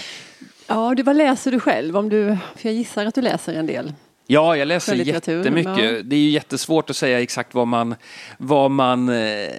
ja 0.67 0.93
du, 0.95 1.03
vad 1.03 1.15
läser 1.15 1.51
du 1.51 1.59
själv? 1.59 1.97
Om 1.97 2.09
du, 2.09 2.37
för 2.55 2.69
jag 2.69 2.73
gissar 2.73 3.05
att 3.05 3.15
du 3.15 3.21
läser 3.21 3.53
en 3.53 3.67
del. 3.67 3.93
Ja, 4.29 4.57
jag 4.57 4.67
läser 4.67 4.95
jättemycket. 4.95 5.77
Ja. 5.77 6.01
Det 6.03 6.15
är 6.15 6.19
ju 6.19 6.29
jättesvårt 6.29 6.89
att 6.89 6.95
säga 6.95 7.21
exakt 7.21 7.53
vad 7.53 7.67
man, 7.67 7.95
vad 8.37 8.71
man, 8.71 9.09
eh, 9.09 9.49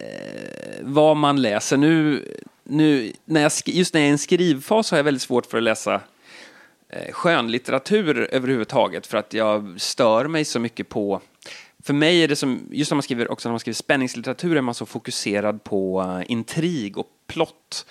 vad 0.81 1.17
man 1.17 1.43
läser. 1.43 1.76
Nu 1.76 2.25
nu, 2.69 3.13
när 3.25 3.41
jag, 3.41 3.53
just 3.65 3.95
när 3.95 4.01
jag 4.01 4.07
är 4.07 4.11
i 4.11 4.13
en 4.13 4.19
skrivfas 4.19 4.91
har 4.91 4.99
jag 4.99 5.05
väldigt 5.05 5.23
svårt 5.23 5.47
för 5.47 5.59
att 5.59 5.65
läsa 5.65 6.01
eh, 6.89 7.13
skönlitteratur 7.13 8.29
överhuvudtaget 8.33 9.07
för 9.07 9.19
att 9.19 9.35
jag 9.35 9.81
stör 9.81 10.27
mig 10.27 10.45
så 10.45 10.61
mycket 10.61 10.89
på 10.89 11.21
för 11.83 11.95
mig 11.95 12.23
är 12.23 12.29
det 12.29 12.37
som, 12.37 12.69
just 12.71 12.91
när 12.91 12.97
man 12.97 13.03
skriver, 13.03 13.31
också 13.31 13.49
när 13.49 13.53
man 13.53 13.61
skriver 13.61 13.75
spänningslitteratur 13.75 14.57
är 14.57 14.61
man 14.61 14.75
så 14.75 14.87
fokuserad 14.87 15.65
på 15.65 16.03
eh, 16.03 16.33
intrig 16.33 16.99
och 16.99 17.07
plott 17.27 17.87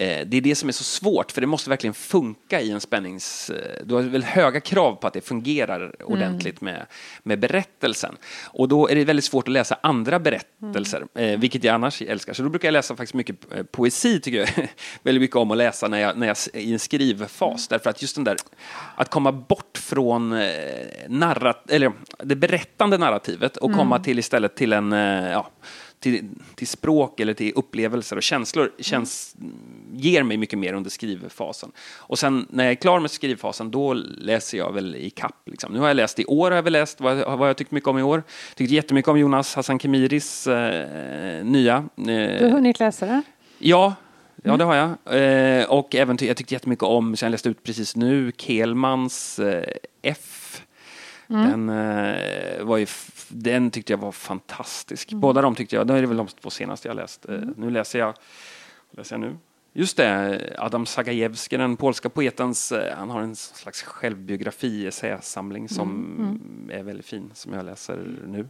det 0.00 0.36
är 0.36 0.40
det 0.40 0.54
som 0.54 0.68
är 0.68 0.72
så 0.72 0.84
svårt, 0.84 1.32
för 1.32 1.40
det 1.40 1.46
måste 1.46 1.70
verkligen 1.70 1.94
funka 1.94 2.60
i 2.60 2.70
en 2.70 2.80
spännings... 2.80 3.50
Eh, 3.50 3.84
du 3.84 3.94
har 3.94 4.02
väl 4.02 4.22
höga 4.22 4.60
krav 4.60 4.94
på 4.94 5.06
att 5.06 5.12
det 5.12 5.20
fungerar 5.20 6.02
ordentligt 6.02 6.62
mm. 6.62 6.74
med, 6.74 6.86
med 7.22 7.38
berättelsen. 7.38 8.16
Och 8.44 8.68
då 8.68 8.88
är 8.88 8.94
det 8.94 9.04
väldigt 9.04 9.24
svårt 9.24 9.48
att 9.48 9.52
läsa 9.52 9.78
andra 9.82 10.18
berättelser, 10.18 11.06
mm. 11.14 11.40
vilket 11.40 11.64
jag 11.64 11.74
annars 11.74 12.02
älskar. 12.02 12.32
Så 12.32 12.42
då 12.42 12.48
brukar 12.48 12.68
jag 12.68 12.72
läsa 12.72 12.96
faktiskt 12.96 13.14
mycket 13.14 13.36
poesi, 13.72 14.20
tycker 14.20 14.38
jag 14.38 14.68
väldigt 15.02 15.20
mycket 15.20 15.36
om 15.36 15.50
att 15.50 15.56
läsa 15.56 15.88
när 15.88 15.98
jag, 15.98 16.18
när 16.18 16.26
jag 16.26 16.36
i 16.54 16.72
en 16.72 16.78
skrivfas. 16.78 17.42
Mm. 17.42 17.66
Därför 17.68 17.90
att 17.90 18.02
just 18.02 18.14
den 18.14 18.24
där, 18.24 18.36
att 18.96 19.10
komma 19.10 19.32
bort 19.32 19.78
från 19.78 20.28
narrat, 21.08 21.70
eller 21.70 21.92
det 22.18 22.36
berättande 22.36 22.98
narrativet 22.98 23.56
och 23.56 23.72
komma 23.72 23.96
mm. 23.96 24.02
till 24.02 24.18
istället 24.18 24.56
till 24.56 24.72
en, 24.72 24.92
ja, 24.92 25.50
till, 26.00 26.28
till 26.54 26.66
språk 26.66 27.20
eller 27.20 27.34
till 27.34 27.52
upplevelser 27.54 28.16
och 28.16 28.22
känslor 28.22 28.72
känns, 28.78 29.36
ger 29.92 30.22
mig 30.22 30.36
mycket 30.36 30.58
mer 30.58 30.72
under 30.72 30.90
skrivfasen. 30.90 31.72
Och 31.98 32.18
sen 32.18 32.46
när 32.50 32.64
jag 32.64 32.70
är 32.70 32.74
klar 32.74 33.00
med 33.00 33.10
skrivfasen, 33.10 33.70
då 33.70 33.92
läser 33.92 34.58
jag 34.58 34.72
väl 34.72 34.96
i 34.96 35.10
kapp. 35.10 35.42
Liksom. 35.46 35.72
Nu 35.72 35.78
har 35.78 35.88
jag 35.88 35.96
läst 35.96 36.18
i 36.18 36.24
år, 36.24 36.50
har 36.50 36.56
jag 36.56 36.62
väl 36.62 36.72
läst 36.72 37.00
vad, 37.00 37.38
vad 37.38 37.48
jag 37.48 37.56
tyckt 37.56 37.70
mycket 37.70 37.88
om 37.88 37.98
i 37.98 38.02
år. 38.02 38.22
Tyckte 38.54 38.74
jättemycket 38.74 39.08
om 39.08 39.18
Jonas 39.18 39.54
Hassan 39.54 39.78
Kemiris 39.78 40.46
eh, 40.46 41.44
nya. 41.44 41.76
Eh, 41.96 42.04
du 42.04 42.38
har 42.44 42.50
hunnit 42.50 42.80
läsa 42.80 43.06
det? 43.06 43.22
Ja, 43.58 43.94
Ja, 44.42 44.56
det 44.56 44.64
har 44.64 44.74
jag. 44.74 44.90
Eh, 45.60 45.64
och 45.64 45.94
även 45.94 46.18
jag 46.20 46.36
tyckte 46.36 46.54
jättemycket 46.54 46.82
om, 46.82 47.14
jag 47.20 47.30
läste 47.30 47.48
ut 47.48 47.62
precis 47.62 47.96
nu, 47.96 48.32
Kelmans 48.36 49.38
eh, 49.38 49.64
F. 50.02 50.62
Mm. 51.30 51.50
Den, 51.50 51.68
eh, 51.68 52.64
var 52.64 52.76
ju 52.76 52.86
den 53.30 53.70
tyckte 53.70 53.92
jag 53.92 53.98
var 53.98 54.12
fantastisk. 54.12 55.12
Mm. 55.12 55.20
Båda 55.20 55.42
de 55.42 55.54
tyckte 55.54 55.76
jag, 55.76 55.86
det 55.86 55.94
är 55.94 56.02
väl 56.02 56.16
de 56.16 56.26
två 56.26 56.50
senaste 56.50 56.88
jag 56.88 56.94
läst. 56.94 57.28
Eh, 57.28 57.34
mm. 57.34 57.54
Nu 57.56 57.70
läser 57.70 57.98
jag, 57.98 58.14
läser 58.90 59.14
jag 59.14 59.20
nu? 59.20 59.36
Just 59.72 59.96
det, 59.96 60.56
Adam 60.58 60.86
Sagajewski, 60.86 61.56
den 61.56 61.76
polska 61.76 62.08
poetens, 62.08 62.72
eh, 62.72 62.96
han 62.96 63.10
har 63.10 63.22
en 63.22 63.36
slags 63.36 63.82
självbiografi, 63.82 64.86
essäsamling 64.86 65.68
som 65.68 65.90
mm. 65.90 66.28
mm. 66.28 66.80
är 66.80 66.82
väldigt 66.82 67.06
fin, 67.06 67.30
som 67.34 67.52
jag 67.52 67.64
läser 67.64 68.18
nu. 68.26 68.48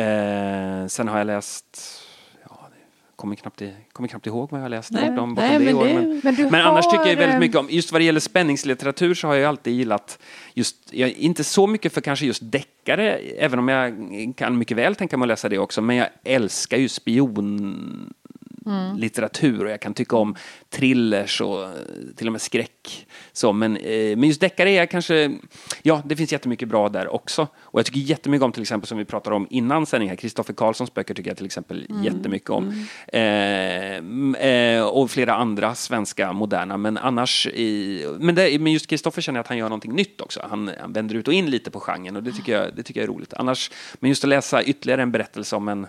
Eh, 0.00 0.86
sen 0.86 1.08
har 1.08 1.18
jag 1.18 1.26
läst 1.26 1.78
kommer 3.20 3.36
knappt, 3.36 3.62
kommer 3.92 4.08
knappt 4.08 4.26
ihåg 4.26 4.50
vad 4.50 4.60
jag 4.60 4.64
har 4.64 4.68
läst 4.68 4.90
nej, 4.90 5.18
om 5.18 5.34
nej, 5.34 5.58
men, 5.58 5.66
det 5.66 5.74
år. 5.74 5.84
Men, 5.84 6.20
men, 6.24 6.50
men 6.50 6.60
annars 6.60 6.84
tycker 6.84 7.06
jag 7.06 7.16
väldigt 7.16 7.40
mycket 7.40 7.56
om, 7.56 7.66
just 7.70 7.92
vad 7.92 8.00
det 8.00 8.04
gäller 8.04 8.20
spänningslitteratur 8.20 9.14
så 9.14 9.26
har 9.26 9.34
jag 9.34 9.48
alltid 9.48 9.74
gillat 9.74 10.18
just, 10.54 10.76
jag, 10.90 11.10
inte 11.10 11.44
så 11.44 11.66
mycket 11.66 11.92
för 11.92 12.00
kanske 12.00 12.26
just 12.26 12.42
deckare, 12.44 13.12
även 13.38 13.58
om 13.58 13.68
jag 13.68 13.94
kan 14.36 14.58
mycket 14.58 14.76
väl 14.76 14.94
tänka 14.94 15.16
mig 15.16 15.24
att 15.24 15.28
läsa 15.28 15.48
det 15.48 15.58
också, 15.58 15.82
men 15.82 15.96
jag 15.96 16.08
älskar 16.24 16.76
ju 16.76 16.88
spion 16.88 18.14
mm. 18.66 18.96
litteratur 18.96 19.64
och 19.64 19.70
jag 19.70 19.80
kan 19.80 19.94
tycka 19.94 20.16
om 20.16 20.36
thrillers 20.70 21.40
och 21.40 21.68
till 22.16 22.26
och 22.26 22.32
med 22.32 22.40
skräck. 22.40 23.06
Så, 23.32 23.52
men, 23.52 23.76
eh, 23.76 24.16
men 24.16 24.24
just 24.24 24.40
deckare 24.40 24.70
är 24.70 24.86
kanske, 24.86 25.38
ja 25.82 26.02
det 26.04 26.16
finns 26.16 26.32
jättemycket 26.32 26.68
bra 26.68 26.88
där 26.88 27.14
också. 27.14 27.46
Och 27.60 27.78
jag 27.78 27.86
tycker 27.86 28.00
jättemycket 28.00 28.44
om 28.44 28.52
till 28.52 28.62
exempel 28.62 28.88
som 28.88 28.98
vi 28.98 29.04
pratade 29.04 29.36
om 29.36 29.46
innan 29.50 29.86
sändningen, 29.86 30.16
Kristoffer 30.16 30.54
Karlssons 30.54 30.94
böcker 30.94 31.14
tycker 31.14 31.30
jag 31.30 31.36
till 31.36 31.46
exempel 31.46 31.86
mm. 31.90 32.04
jättemycket 32.04 32.50
om. 32.50 32.86
Mm. 33.12 34.34
Eh, 34.34 34.50
eh, 34.50 34.82
och 34.82 35.10
flera 35.10 35.34
andra 35.34 35.74
svenska 35.74 36.32
moderna, 36.32 36.76
men 36.76 36.96
annars, 36.96 37.46
i, 37.46 38.06
men, 38.20 38.34
det, 38.34 38.60
men 38.60 38.72
just 38.72 38.86
Kristoffer 38.86 39.22
känner 39.22 39.38
jag 39.38 39.44
att 39.44 39.48
han 39.48 39.58
gör 39.58 39.68
någonting 39.68 39.92
nytt 39.92 40.20
också. 40.20 40.40
Han, 40.50 40.70
han 40.80 40.92
vänder 40.92 41.14
ut 41.14 41.28
och 41.28 41.34
in 41.34 41.50
lite 41.50 41.70
på 41.70 41.80
genren 41.80 42.16
och 42.16 42.22
det 42.22 42.32
tycker 42.32 42.52
jag, 42.52 42.76
det 42.76 42.82
tycker 42.82 43.00
jag 43.00 43.08
är 43.08 43.12
roligt. 43.14 43.34
Annars, 43.34 43.70
men 44.00 44.08
just 44.08 44.24
att 44.24 44.30
läsa 44.30 44.62
ytterligare 44.62 45.02
en 45.02 45.12
berättelse 45.12 45.56
om 45.56 45.68
en 45.68 45.86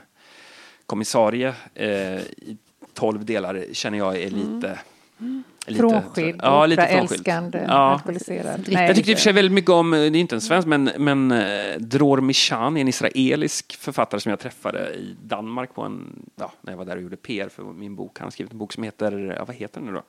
kommissarie 0.91 1.53
eh, 1.75 1.87
i 2.21 2.57
tolv 2.93 3.25
delar 3.25 3.65
känner 3.73 3.97
jag 3.97 4.17
är 4.17 4.29
lite 4.29 4.79
mm. 5.19 5.43
Lite, 5.67 5.79
frånskild, 5.79 6.39
ja, 6.43 6.65
lite 6.65 6.81
älskande, 6.81 7.65
ja. 7.67 7.73
alkoholiserad. 7.73 8.65
Jag 8.67 8.95
tyckte 8.95 9.11
i 9.11 9.13
och 9.13 9.17
för 9.17 9.23
sig 9.23 9.33
väldigt 9.33 9.51
mycket 9.51 9.71
om, 9.71 9.91
det 9.91 9.97
är 9.97 10.15
inte 10.15 10.35
en 10.35 10.41
svensk, 10.41 10.67
men, 10.67 10.91
men 10.97 11.31
uh, 11.31 11.77
Dror 11.79 12.21
Michan, 12.21 12.77
en 12.77 12.87
israelisk 12.87 13.75
författare 13.75 14.21
som 14.21 14.29
jag 14.29 14.39
träffade 14.39 14.93
i 14.93 15.15
Danmark 15.23 15.73
på 15.73 15.81
en, 15.81 16.25
ja, 16.35 16.51
när 16.61 16.73
jag 16.73 16.77
var 16.77 16.85
där 16.85 16.95
och 16.95 17.01
gjorde 17.01 17.17
PR 17.17 17.49
för 17.49 17.63
min 17.63 17.95
bok. 17.95 18.19
Han 18.19 18.25
har 18.25 18.31
skrivit 18.31 18.51
en 18.51 18.57
bok 18.57 18.73
som 18.73 18.83
heter, 18.83 19.35
ja, 19.37 19.45
vad 19.45 19.55
heter 19.55 19.79
den 19.79 19.89
nu 19.89 19.93
då? 19.93 20.03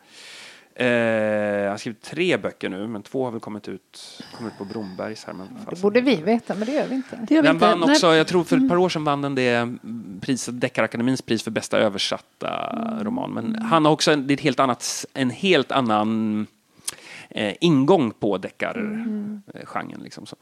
Eh, 0.75 0.87
jag 0.87 1.71
har 1.71 1.77
skrivit 1.77 2.03
tre 2.03 2.37
böcker 2.37 2.69
nu, 2.69 2.87
men 2.87 3.03
två 3.03 3.25
har 3.25 3.31
väl 3.31 3.41
kommit 3.41 3.69
ut, 3.69 4.23
kommit 4.37 4.53
ut 4.53 4.59
på 4.59 4.65
Brombergs. 4.65 5.25
Här, 5.25 5.33
men 5.33 5.49
det 5.71 5.81
borde 5.81 6.01
vi 6.01 6.17
veta, 6.17 6.55
men 6.55 6.67
det 6.67 6.73
gör 6.73 6.87
vi 6.87 6.95
inte. 6.95 7.19
Det 7.29 7.35
gör 7.35 7.43
vi 7.43 7.47
den 7.47 7.57
inte. 7.57 7.67
vann 7.67 7.83
också, 7.83 8.15
jag 8.15 8.27
tror 8.27 8.45
för 8.45 8.57
ett 8.57 8.69
par 8.69 8.77
år 8.77 8.89
sedan 8.89 9.05
vann 9.05 9.23
den 9.23 9.35
det 9.35 9.75
priset, 10.21 10.61
Deckarakademins 10.61 11.23
pris 11.23 11.43
för 11.43 11.51
bästa 11.51 11.79
översatta 11.79 12.71
mm. 12.71 13.05
roman. 13.05 13.31
Men 13.31 13.63
han 13.63 13.85
har 13.85 13.93
också 13.93 14.13
en, 14.13 14.27
det 14.27 14.33
är 14.33 14.37
ett 14.37 14.41
helt 14.41 14.61
annat, 14.61 15.07
en 15.15 15.31
helt 15.31 15.73
annan 15.73 16.47
eh, 17.31 17.55
ingång 17.61 18.11
på 18.11 18.39
deckargenren. 18.39 19.43
Mm. 19.75 20.03
Liksom 20.03 20.27
så. 20.27 20.37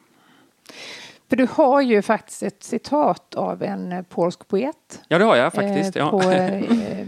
För 1.29 1.37
du 1.37 1.47
har 1.51 1.81
ju 1.81 2.03
faktiskt 2.03 2.43
ett 2.43 2.63
citat 2.63 3.35
av 3.35 3.63
en 3.63 3.93
eh, 3.93 4.03
polsk 4.03 4.49
poet. 4.49 5.03
Ja, 5.09 5.19
det 5.19 5.25
har 5.25 5.37
jag 5.37 5.53
faktiskt. 5.53 5.97
Eh, 5.97 6.03
ja. 6.03 6.11
på, 6.11 6.23
eh, 6.31 7.07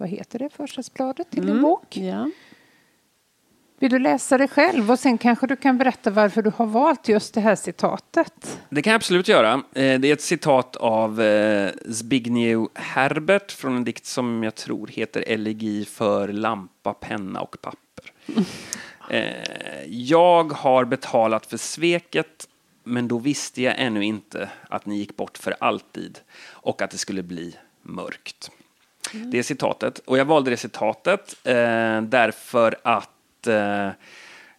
vad 0.00 0.08
heter 0.08 0.38
det, 0.38 0.50
försättsbladet 0.50 1.30
till 1.30 1.42
mm. 1.42 1.54
din 1.54 1.62
bok. 1.62 1.96
Ja. 1.96 2.30
Vill 3.78 3.90
du 3.90 3.98
läsa 3.98 4.38
det 4.38 4.48
själv 4.48 4.90
och 4.90 4.98
sen 4.98 5.18
kanske 5.18 5.46
du 5.46 5.56
kan 5.56 5.78
berätta 5.78 6.10
varför 6.10 6.42
du 6.42 6.52
har 6.56 6.66
valt 6.66 7.08
just 7.08 7.34
det 7.34 7.40
här 7.40 7.56
citatet? 7.56 8.60
Det 8.68 8.82
kan 8.82 8.90
jag 8.90 8.96
absolut 8.96 9.28
göra. 9.28 9.52
Eh, 9.52 10.00
det 10.00 10.08
är 10.08 10.12
ett 10.12 10.20
citat 10.20 10.76
av 10.76 11.20
eh, 11.20 11.70
Zbigniew 11.88 12.68
Herbert 12.74 13.52
från 13.52 13.76
en 13.76 13.84
dikt 13.84 14.06
som 14.06 14.42
jag 14.42 14.54
tror 14.54 14.86
heter 14.86 15.24
Elegi 15.26 15.84
för 15.84 16.28
lampa, 16.28 16.94
penna 16.94 17.40
och 17.40 17.56
papper. 17.62 18.12
Eh, 19.10 19.84
jag 19.86 20.52
har 20.52 20.84
betalat 20.84 21.46
för 21.46 21.56
sveket 21.56 22.48
men 22.84 23.08
då 23.08 23.18
visste 23.18 23.62
jag 23.62 23.74
ännu 23.78 24.04
inte 24.04 24.50
att 24.68 24.86
ni 24.86 24.96
gick 24.96 25.16
bort 25.16 25.38
för 25.38 25.56
alltid 25.60 26.18
och 26.48 26.82
att 26.82 26.90
det 26.90 26.98
skulle 26.98 27.22
bli 27.22 27.56
mörkt. 27.82 28.50
Mm. 29.14 29.30
Det 29.30 29.42
citatet. 29.42 29.98
Och 29.98 30.18
jag 30.18 30.24
valde 30.24 30.50
det 30.50 30.56
citatet 30.56 31.36
eh, 31.44 32.02
därför 32.02 32.76
att 32.82 33.46
eh, 33.46 33.88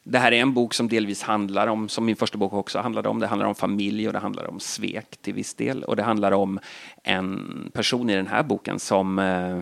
det 0.03 0.19
här 0.19 0.31
är 0.31 0.41
en 0.41 0.53
bok 0.53 0.73
som 0.73 0.87
delvis 0.87 1.23
handlar 1.23 1.67
om, 1.67 1.89
som 1.89 2.05
min 2.05 2.15
första 2.15 2.37
bok 2.37 2.53
också 2.53 2.79
handlade 2.79 3.09
om, 3.09 3.19
det 3.19 3.27
handlar 3.27 3.47
om 3.47 3.55
familj 3.55 4.07
och 4.07 4.13
det 4.13 4.19
handlar 4.19 4.47
om 4.47 4.59
svek 4.59 5.17
till 5.21 5.33
viss 5.33 5.53
del. 5.53 5.83
Och 5.83 5.95
det 5.95 6.03
handlar 6.03 6.31
om 6.31 6.59
en 7.03 7.71
person 7.73 8.09
i 8.09 8.15
den 8.15 8.27
här 8.27 8.43
boken 8.43 8.79
som 8.79 9.19
eh, 9.19 9.57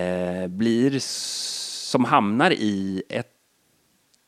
eh 0.00 0.46
blir, 0.48 0.96
som 0.98 2.04
hamnar 2.04 2.50
i 2.50 3.02
ett 3.08 3.33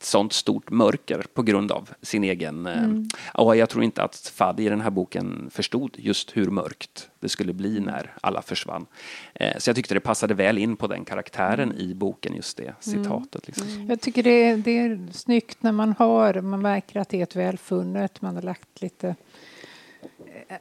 sånt 0.03 0.33
stort 0.33 0.71
mörker 0.71 1.25
på 1.35 1.43
grund 1.43 1.73
av 1.73 1.91
sin 2.03 2.25
egen... 2.25 2.67
Eh, 2.67 2.85
mm. 2.85 3.09
Och 3.35 3.57
jag 3.57 3.69
tror 3.69 3.85
inte 3.85 4.03
att 4.03 4.33
Fadi 4.35 4.67
i 4.67 4.69
den 4.69 4.81
här 4.81 4.91
boken 4.91 5.51
förstod 5.53 5.97
just 5.99 6.37
hur 6.37 6.51
mörkt 6.51 7.11
det 7.21 7.29
skulle 7.29 7.53
bli 7.53 7.81
när 7.81 8.15
alla 8.21 8.43
försvann. 8.43 8.87
Eh, 9.35 9.59
så 9.59 9.69
jag 9.69 9.77
tyckte 9.77 9.95
det 9.95 10.01
passade 10.01 10.35
väl 10.35 10.59
in 10.59 10.77
på 10.77 10.87
den 10.87 11.05
karaktären 11.05 11.73
i 11.79 11.95
boken, 11.95 12.37
just 12.37 12.57
det 12.57 12.63
mm. 12.63 12.77
citatet. 12.81 13.47
Liksom. 13.47 13.69
Mm. 13.69 13.91
Jag 13.91 14.01
tycker 14.01 14.23
det 14.23 14.45
är, 14.45 14.57
det 14.57 14.79
är 14.79 15.09
snyggt 15.13 15.63
när 15.63 15.73
man 15.73 15.95
hör, 15.99 16.41
man 16.41 16.63
märker 16.63 17.01
att 17.01 17.09
det 17.09 17.19
är 17.19 17.23
ett 17.23 17.37
välfunnet, 17.37 18.23
man 18.23 18.35
har 18.35 18.43
lagt 18.43 18.83
lite 18.83 19.15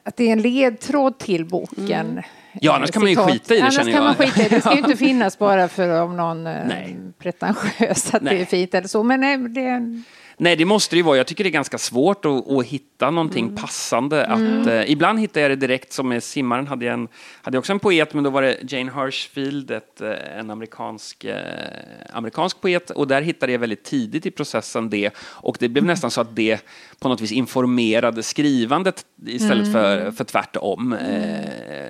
att 0.02 0.16
det 0.16 0.28
är 0.28 0.32
en 0.32 0.42
ledtråd 0.42 1.18
till 1.18 1.44
boken. 1.44 2.10
Mm. 2.10 2.22
Ja, 2.60 2.76
annars 2.76 2.90
kan 2.90 3.02
man 3.02 3.10
ju 3.10 3.16
skita 3.16 3.54
i 3.54 3.58
det 3.58 3.62
annars 3.62 3.92
kan 3.94 4.04
man 4.04 4.14
skita 4.14 4.40
i 4.40 4.48
det. 4.48 4.54
Det 4.54 4.60
ska 4.60 4.72
ju 4.72 4.78
inte 4.78 4.96
finnas 5.06 5.38
bara 5.38 5.68
för 5.68 6.02
om 6.02 6.16
någon 6.16 6.46
eh, 6.46 6.66
nej. 6.66 6.96
pretentiös 7.18 8.14
att 8.14 8.22
nej. 8.22 8.34
det 8.34 8.40
är 8.40 8.46
fint 8.46 8.74
eller 8.74 8.88
så. 8.88 9.02
Men 9.02 9.54
det, 9.54 10.02
Nej, 10.38 10.56
det 10.56 10.64
måste 10.64 10.94
det 10.94 10.98
ju 10.98 11.02
vara. 11.02 11.16
Jag 11.16 11.26
tycker 11.26 11.44
det 11.44 11.50
är 11.50 11.52
ganska 11.52 11.78
svårt 11.78 12.24
att, 12.24 12.50
att 12.50 12.66
hitta 12.66 13.10
någonting 13.10 13.44
mm. 13.44 13.56
passande. 13.56 14.26
Att, 14.26 14.38
mm. 14.38 14.68
eh, 14.68 14.90
ibland 14.90 15.20
hittar 15.20 15.40
jag 15.40 15.50
det 15.50 15.56
direkt, 15.56 15.92
som 15.92 16.08
med 16.08 16.22
Simmaren 16.22 16.66
hade 16.66 16.84
jag, 16.84 16.94
en, 16.94 17.08
hade 17.42 17.56
jag 17.56 17.60
också 17.60 17.72
en 17.72 17.78
poet, 17.78 18.14
men 18.14 18.24
då 18.24 18.30
var 18.30 18.42
det 18.42 18.72
Jane 18.72 18.92
Hirschfield, 18.92 19.70
ett, 19.70 20.00
eh, 20.00 20.38
en 20.38 20.50
amerikansk, 20.50 21.24
eh, 21.24 21.36
amerikansk 22.12 22.60
poet, 22.60 22.90
och 22.90 23.08
där 23.08 23.22
hittade 23.22 23.52
jag 23.52 23.58
väldigt 23.58 23.84
tidigt 23.84 24.26
i 24.26 24.30
processen 24.30 24.90
det, 24.90 25.10
och 25.18 25.56
det 25.60 25.68
blev 25.68 25.82
mm. 25.82 25.92
nästan 25.92 26.10
så 26.10 26.20
att 26.20 26.36
det 26.36 26.60
på 26.98 27.08
något 27.08 27.20
vis 27.20 27.32
informerade 27.32 28.22
skrivandet 28.22 29.04
istället 29.26 29.72
för, 29.72 30.00
mm. 30.00 30.12
för 30.12 30.24
tvärtom. 30.24 30.92
Eh, 30.92 31.86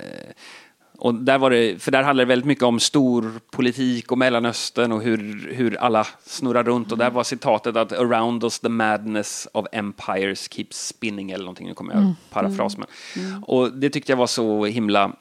och 0.98 1.14
där 1.14 1.38
var 1.38 1.50
det, 1.50 1.82
för 1.82 1.90
där 1.90 2.02
handlar 2.02 2.24
det 2.24 2.28
väldigt 2.28 2.46
mycket 2.46 2.64
om 2.64 2.80
storpolitik 2.80 4.12
och 4.12 4.18
Mellanöstern 4.18 4.92
och 4.92 5.02
hur, 5.02 5.52
hur 5.52 5.76
alla 5.76 6.06
snurrar 6.24 6.64
runt. 6.64 6.92
Och 6.92 6.98
där 6.98 7.10
var 7.10 7.24
citatet 7.24 7.76
att 7.76 7.92
around 7.92 8.44
us 8.44 8.58
the 8.58 8.68
madness 8.68 9.48
of 9.52 9.66
empires 9.72 10.48
keeps 10.52 10.86
spinning 10.86 11.30
eller 11.30 11.44
någonting. 11.44 11.66
Nu 11.66 11.74
kommer 11.74 11.92
jag 11.92 12.02
mm. 12.02 12.14
parafras 12.30 12.76
med. 12.78 12.86
Mm. 13.16 13.44
Och 13.44 13.72
det 13.72 13.90
tyckte 13.90 14.12
jag 14.12 14.16
var 14.16 14.26
så 14.26 14.64
himla 14.64 15.12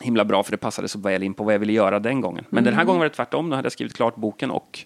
himla 0.00 0.24
bra 0.24 0.42
för 0.42 0.50
det 0.50 0.56
passade 0.56 0.88
så 0.88 0.98
väl 0.98 1.22
in 1.22 1.34
på 1.34 1.44
vad 1.44 1.54
jag 1.54 1.58
ville 1.58 1.72
göra 1.72 1.98
den 1.98 2.20
gången. 2.20 2.44
Men 2.48 2.58
mm. 2.58 2.64
den 2.64 2.74
här 2.74 2.80
mm. 2.80 2.86
gången 2.86 2.98
var 2.98 3.08
det 3.08 3.14
tvärtom. 3.14 3.50
Då 3.50 3.56
hade 3.56 3.66
jag 3.66 3.72
skrivit 3.72 3.94
klart 3.94 4.16
boken 4.16 4.50
och 4.50 4.84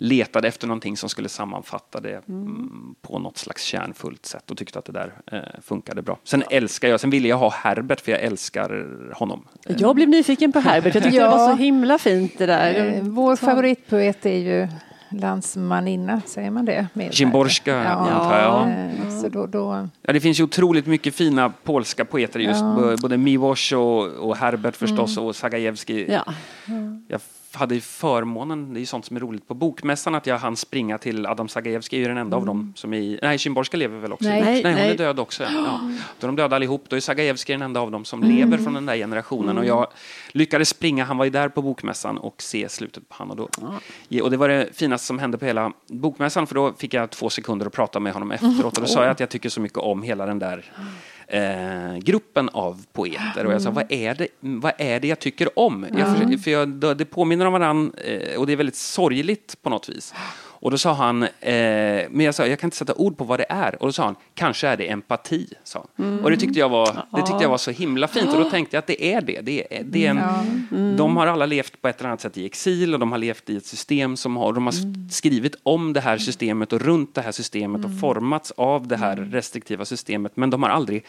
letade 0.00 0.48
efter 0.48 0.66
någonting 0.66 0.96
som 0.96 1.08
skulle 1.08 1.28
sammanfatta 1.28 2.00
det 2.00 2.28
mm. 2.28 2.42
mm. 2.42 2.94
på 3.02 3.18
något 3.18 3.38
slags 3.38 3.62
kärnfullt 3.62 4.26
sätt 4.26 4.50
och 4.50 4.56
tyckte 4.56 4.78
att 4.78 4.84
det 4.84 4.92
där 4.92 5.12
eh, 5.32 5.60
funkade 5.62 6.02
bra. 6.02 6.18
Sen 6.24 6.44
älskar 6.50 6.88
jag, 6.88 7.00
sen 7.00 7.10
ville 7.10 7.28
jag 7.28 7.36
ha 7.36 7.50
Herbert 7.50 8.00
för 8.00 8.12
jag 8.12 8.20
älskar 8.20 8.86
honom. 9.14 9.44
Jag 9.78 9.94
blev 9.94 10.08
nyfiken 10.08 10.52
på 10.52 10.60
Herbert, 10.60 10.94
jag 10.94 11.02
tyckte 11.02 11.18
ja. 11.18 11.24
det 11.24 11.36
var 11.36 11.50
så 11.50 11.56
himla 11.56 11.98
fint 11.98 12.38
det 12.38 12.46
där. 12.46 12.94
Eh, 12.94 13.02
vår 13.02 13.36
favoritpoet 13.36 14.26
är 14.26 14.38
ju 14.38 14.68
landsmaninna, 15.10 16.22
säger 16.26 16.50
man 16.50 16.64
det? 16.64 16.86
Szymborska, 17.12 17.70
ja. 17.70 17.90
antar 17.90 18.40
jag. 18.40 18.68
Ja. 19.04 19.20
Så 19.20 19.28
då, 19.28 19.46
då... 19.46 19.88
ja, 20.02 20.12
det 20.12 20.20
finns 20.20 20.40
ju 20.40 20.44
otroligt 20.44 20.86
mycket 20.86 21.14
fina 21.14 21.52
polska 21.64 22.04
poeter 22.04 22.40
just, 22.40 22.60
ja. 22.60 22.96
både 23.02 23.16
Miłosz 23.16 23.72
och, 23.72 24.06
och 24.06 24.36
Herbert 24.36 24.76
förstås 24.76 25.16
mm. 25.16 25.28
och 25.28 25.36
Sagajewski. 25.36 26.06
Ja. 26.12 26.24
Jag 27.08 27.20
hade 27.52 27.74
ju 27.74 27.80
förmånen, 27.80 28.72
det 28.72 28.78
är 28.78 28.80
ju 28.80 28.86
sånt 28.86 29.04
som 29.04 29.16
är 29.16 29.20
roligt 29.20 29.48
på 29.48 29.54
bokmässan, 29.54 30.14
att 30.14 30.26
jag 30.26 30.38
hann 30.38 30.56
springa 30.56 30.98
till 30.98 31.26
Adam 31.26 31.48
Sagajewski, 31.48 31.96
är 31.96 32.00
ju 32.00 32.08
den 32.08 32.16
enda 32.16 32.36
mm. 32.36 32.40
av 32.42 32.46
dem 32.46 32.72
som 32.76 32.94
är 32.94 33.18
Nej, 33.22 33.38
Szymborska 33.38 33.76
lever 33.76 33.98
väl 33.98 34.12
också? 34.12 34.28
Nej, 34.28 34.42
nej, 34.42 34.62
hon 34.62 34.72
nej. 34.72 34.90
är 34.90 34.96
död 34.96 35.18
också. 35.18 35.42
Ja. 35.42 35.80
Då 36.20 36.26
är 36.26 36.28
de 36.28 36.36
döda 36.36 36.56
allihop. 36.56 36.84
Då 36.88 36.96
är 36.96 37.00
Sagajewski 37.00 37.52
den 37.52 37.62
enda 37.62 37.80
av 37.80 37.90
dem 37.90 38.04
som 38.04 38.22
mm. 38.22 38.36
lever 38.36 38.58
från 38.58 38.74
den 38.74 38.86
där 38.86 38.96
generationen. 38.96 39.50
Mm. 39.50 39.58
Och 39.58 39.64
jag 39.64 39.86
lyckades 40.32 40.68
springa, 40.68 41.04
han 41.04 41.18
var 41.18 41.24
ju 41.24 41.30
där 41.30 41.48
på 41.48 41.62
bokmässan, 41.62 42.18
och 42.18 42.42
se 42.42 42.68
slutet 42.68 43.08
på 43.08 43.14
han. 43.18 43.30
Och, 43.30 43.36
då, 43.36 43.48
ja. 44.08 44.22
och 44.22 44.30
det 44.30 44.36
var 44.36 44.48
det 44.48 44.68
finaste 44.72 45.06
som 45.06 45.18
hände 45.18 45.38
på 45.38 45.44
hela 45.44 45.72
bokmässan, 45.86 46.46
för 46.46 46.54
då 46.54 46.72
fick 46.72 46.94
jag 46.94 47.10
två 47.10 47.30
sekunder 47.30 47.66
att 47.66 47.72
prata 47.72 48.00
med 48.00 48.12
honom 48.12 48.30
efteråt. 48.30 48.76
Och 48.76 48.82
då 48.82 48.86
sa 48.86 49.02
jag 49.02 49.10
att 49.10 49.20
jag 49.20 49.28
tycker 49.28 49.48
så 49.48 49.60
mycket 49.60 49.78
om 49.78 50.02
hela 50.02 50.26
den 50.26 50.38
där 50.38 50.72
eh, 51.30 51.96
gruppen 51.98 52.48
av 52.48 52.84
poeter. 52.92 53.46
Och 53.46 53.52
jag 53.52 53.62
sa, 53.62 53.68
mm. 53.68 53.74
vad 53.74 53.92
är 53.92 54.14
det, 54.14 54.28
vad 54.40 54.72
är 54.78 55.00
det 55.00 55.08
jag 55.08 55.18
tycker 55.18 55.58
om? 55.58 55.86
Jag, 55.98 56.40
för 56.42 56.50
jag, 56.50 56.68
det 56.96 57.04
påminner 57.04 57.46
om 57.46 57.52
varandra 57.52 57.98
eh, 58.04 58.38
och 58.38 58.46
det 58.46 58.52
är 58.52 58.56
väldigt 58.56 58.76
sorgligt 58.76 59.56
på 59.62 59.70
något 59.70 59.88
vis. 59.88 60.14
Och 60.60 60.70
då 60.70 60.78
sa 60.78 60.92
han, 60.92 61.22
eh, 61.22 61.28
men 62.10 62.20
jag 62.20 62.34
sa, 62.34 62.46
jag 62.46 62.58
kan 62.58 62.66
inte 62.66 62.76
sätta 62.76 62.94
ord 62.94 63.16
på 63.16 63.24
vad 63.24 63.40
det 63.40 63.46
är. 63.48 63.82
Och 63.82 63.88
då 63.88 63.92
sa 63.92 64.04
han, 64.04 64.16
kanske 64.34 64.68
är 64.68 64.76
det 64.76 64.90
empati. 64.90 65.46
Sa 65.64 65.86
mm. 65.98 66.24
Och 66.24 66.30
det 66.30 66.36
tyckte, 66.36 66.58
jag 66.58 66.68
var, 66.68 67.06
det 67.10 67.26
tyckte 67.26 67.42
jag 67.42 67.48
var 67.48 67.58
så 67.58 67.70
himla 67.70 68.08
fint. 68.08 68.32
Och 68.32 68.38
då 68.38 68.50
tänkte 68.50 68.76
jag 68.76 68.78
att 68.78 68.86
det 68.86 69.04
är 69.04 69.20
det. 69.20 69.40
det, 69.40 69.76
är, 69.76 69.84
det 69.84 70.06
är 70.06 70.10
en, 70.10 70.18
mm. 70.18 70.96
De 70.96 71.16
har 71.16 71.26
alla 71.26 71.46
levt 71.46 71.82
på 71.82 71.88
ett 71.88 72.00
eller 72.00 72.08
annat 72.08 72.20
sätt 72.20 72.38
i 72.38 72.46
exil 72.46 72.94
och 72.94 73.00
de 73.00 73.12
har 73.12 73.18
levt 73.18 73.50
i 73.50 73.56
ett 73.56 73.66
system 73.66 74.16
som 74.16 74.36
har, 74.36 74.52
de 74.52 74.66
har 74.66 74.82
mm. 74.82 75.08
skrivit 75.10 75.56
om 75.62 75.92
det 75.92 76.00
här 76.00 76.18
systemet 76.18 76.72
och 76.72 76.80
runt 76.80 77.14
det 77.14 77.20
här 77.20 77.32
systemet 77.32 77.84
och 77.84 77.90
mm. 77.90 78.00
formats 78.00 78.52
av 78.56 78.86
det 78.86 78.96
här 78.96 79.16
mm. 79.16 79.32
restriktiva 79.32 79.84
systemet. 79.84 80.36
Men 80.36 80.50
de 80.50 80.62
har 80.62 80.70
aldrig 80.70 81.04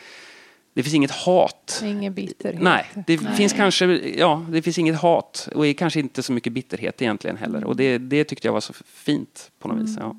det 0.73 0.83
finns 0.83 0.93
inget 0.93 1.11
hat. 1.11 1.81
Ingen 1.85 2.13
bitterhet. 2.13 2.61
Nej, 2.61 2.85
det 3.07 3.21
Nej. 3.21 3.35
finns 3.35 3.53
kanske, 3.53 3.85
ja, 4.17 4.45
det 4.49 4.61
finns 4.61 4.77
inget 4.77 4.95
hat 4.95 5.49
och 5.55 5.67
är 5.67 5.73
kanske 5.73 5.99
inte 5.99 6.23
så 6.23 6.33
mycket 6.33 6.53
bitterhet 6.53 7.01
egentligen 7.01 7.37
heller. 7.37 7.63
Och 7.63 7.75
det, 7.75 7.97
det 7.97 8.23
tyckte 8.23 8.47
jag 8.47 8.53
var 8.53 8.59
så 8.59 8.73
fint 8.85 9.51
på 9.59 9.67
något 9.67 9.75
mm. 9.75 9.85
vis. 9.85 9.97
Ja. 9.99 10.15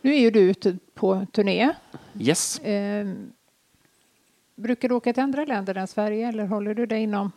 Nu 0.00 0.14
är 0.14 0.20
ju 0.20 0.30
du 0.30 0.40
ute 0.40 0.76
på 0.94 1.26
turné. 1.32 1.72
Yes. 2.20 2.58
Eh, 2.58 3.06
brukar 4.54 4.88
du 4.88 4.94
åka 4.94 5.12
till 5.12 5.22
andra 5.22 5.44
länder 5.44 5.74
än 5.74 5.86
Sverige 5.86 6.28
eller 6.28 6.46
håller 6.46 6.74
du 6.74 6.86
dig 6.86 7.02
inom 7.02 7.32